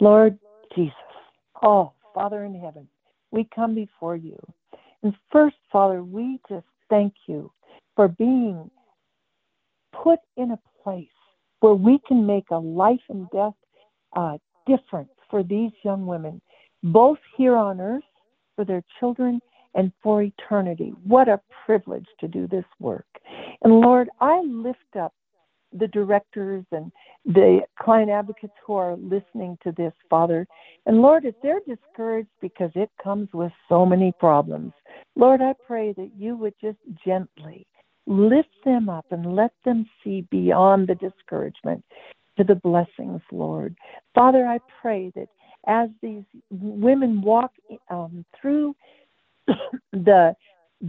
[0.00, 0.38] Lord
[0.74, 0.94] Jesus,
[1.62, 2.88] oh Father in heaven,
[3.30, 4.38] we come before you.
[5.02, 7.52] And first, Father, we just thank you
[7.94, 8.70] for being
[9.92, 11.06] put in a place
[11.60, 13.54] where we can make a life and death
[14.16, 16.40] uh, difference for these young women,
[16.82, 18.02] both here on earth
[18.54, 19.40] for their children
[19.74, 20.92] and for eternity.
[21.04, 23.06] What a privilege to do this work.
[23.62, 25.12] And Lord, I lift up
[25.72, 26.92] the directors and
[27.24, 30.46] the client advocates who are listening to this, Father.
[30.86, 34.72] And Lord, if they're discouraged because it comes with so many problems,
[35.16, 37.66] Lord, I pray that you would just gently
[38.06, 41.84] lift them up and let them see beyond the discouragement
[42.38, 43.74] to the blessings, Lord.
[44.14, 45.28] Father, I pray that
[45.66, 47.50] as these women walk
[47.90, 48.74] um, through
[49.92, 50.34] the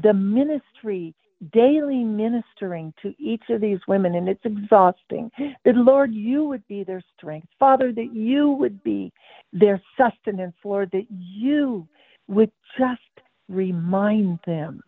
[0.03, 1.15] the ministry
[1.52, 5.32] daily ministering to each of these women, and it's exhausting.
[5.66, 7.48] That, Lord, you would be their strength.
[7.60, 9.12] Father, that you would be
[9.54, 11.88] their sustenance, Lord, that you
[12.28, 13.02] would just
[13.50, 14.82] remind them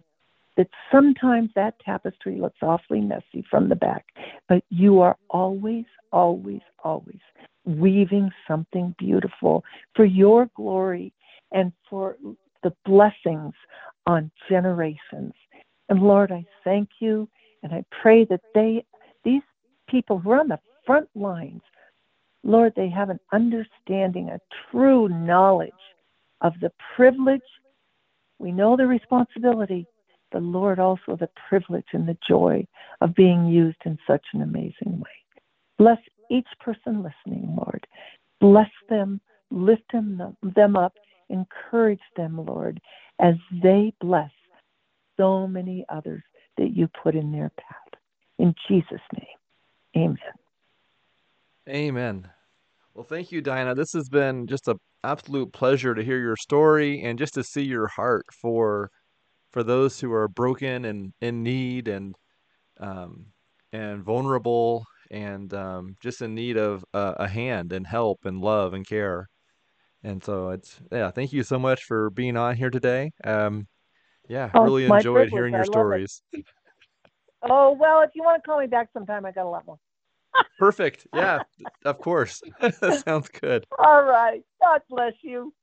[0.57, 4.05] that sometimes that tapestry looks awfully messy from the back,
[4.49, 7.19] but you are always, always, always
[7.65, 9.63] weaving something beautiful
[9.95, 11.13] for your glory
[11.53, 12.17] and for
[12.63, 13.53] the blessings
[14.05, 15.33] on generations.
[15.89, 17.27] And Lord, I thank you
[17.63, 18.85] and I pray that they,
[19.23, 19.41] these
[19.89, 21.61] people who are on the front lines,
[22.43, 24.39] Lord, they have an understanding, a
[24.71, 25.71] true knowledge
[26.41, 27.41] of the privilege.
[28.37, 29.85] We know the responsibility,
[30.31, 32.65] the Lord also the privilege and the joy
[33.01, 35.09] of being used in such an amazing way.
[35.77, 35.97] Bless
[36.29, 37.85] each person listening, Lord.
[38.39, 39.19] Bless them,
[39.51, 40.93] lift them, them up,
[41.29, 42.79] encourage them, Lord,
[43.19, 44.31] as they bless
[45.19, 46.23] so many others
[46.57, 47.99] that you put in their path.
[48.37, 49.27] In Jesus' name,
[49.97, 50.17] amen.
[51.67, 52.29] Amen.
[52.93, 53.75] Well, thank you, Diana.
[53.75, 57.63] This has been just an absolute pleasure to hear your story and just to see
[57.63, 58.89] your heart for
[59.51, 62.15] for those who are broken and in need and
[62.79, 63.27] um,
[63.73, 68.87] and vulnerable and um, just in need of a hand and help and love and
[68.87, 69.27] care.
[70.03, 73.11] And so it's yeah, thank you so much for being on here today.
[73.23, 73.67] Um,
[74.29, 75.31] yeah, oh, really enjoyed privilege.
[75.31, 76.21] hearing your stories.
[77.43, 79.79] oh well, if you want to call me back sometime, I got a lot more.
[80.57, 81.07] Perfect.
[81.13, 81.39] Yeah,
[81.85, 82.41] of course.
[83.05, 83.65] sounds good.
[83.77, 84.41] All right.
[84.61, 85.53] God bless you.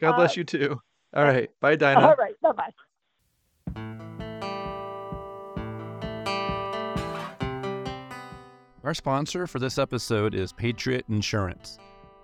[0.00, 0.80] God bless uh, you too.
[1.14, 1.50] All right.
[1.60, 2.00] Bye, Dinah.
[2.00, 2.34] All right.
[2.40, 2.70] Bye bye.
[8.82, 11.78] Our sponsor for this episode is Patriot Insurance.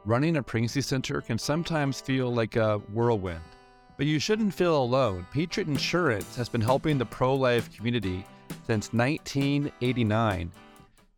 [0.05, 3.41] Running a pregnancy center can sometimes feel like a whirlwind,
[4.01, 5.27] but you shouldn't feel alone.
[5.31, 8.25] Patriot Insurance has been helping the pro life community
[8.67, 10.51] since 1989.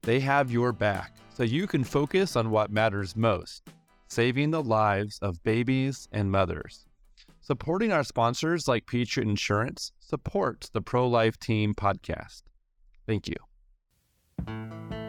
[0.02, 3.62] They have your back so you can focus on what matters most
[4.08, 6.84] saving the lives of babies and mothers.
[7.40, 12.42] Supporting our sponsors like Patriot Insurance supports the Pro Life Team podcast.
[13.06, 15.01] Thank you.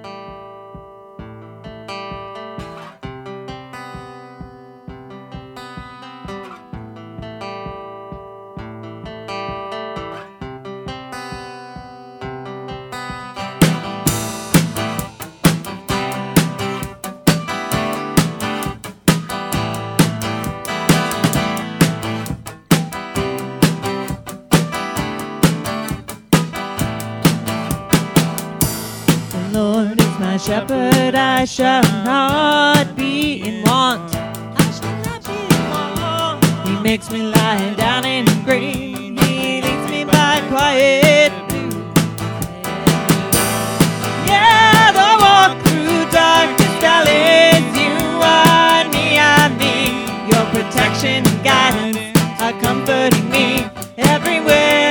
[29.53, 34.15] Lord is my shepherd, I shall not be in want.
[34.15, 36.67] I shall not be in want.
[36.67, 41.69] He makes me lie down in green, He leads me by quiet blue.
[44.25, 47.93] Yeah, the walk through darkest valleys, you
[48.25, 49.53] are me, I
[50.31, 54.82] your protection, guidance, are comforting me everywhere.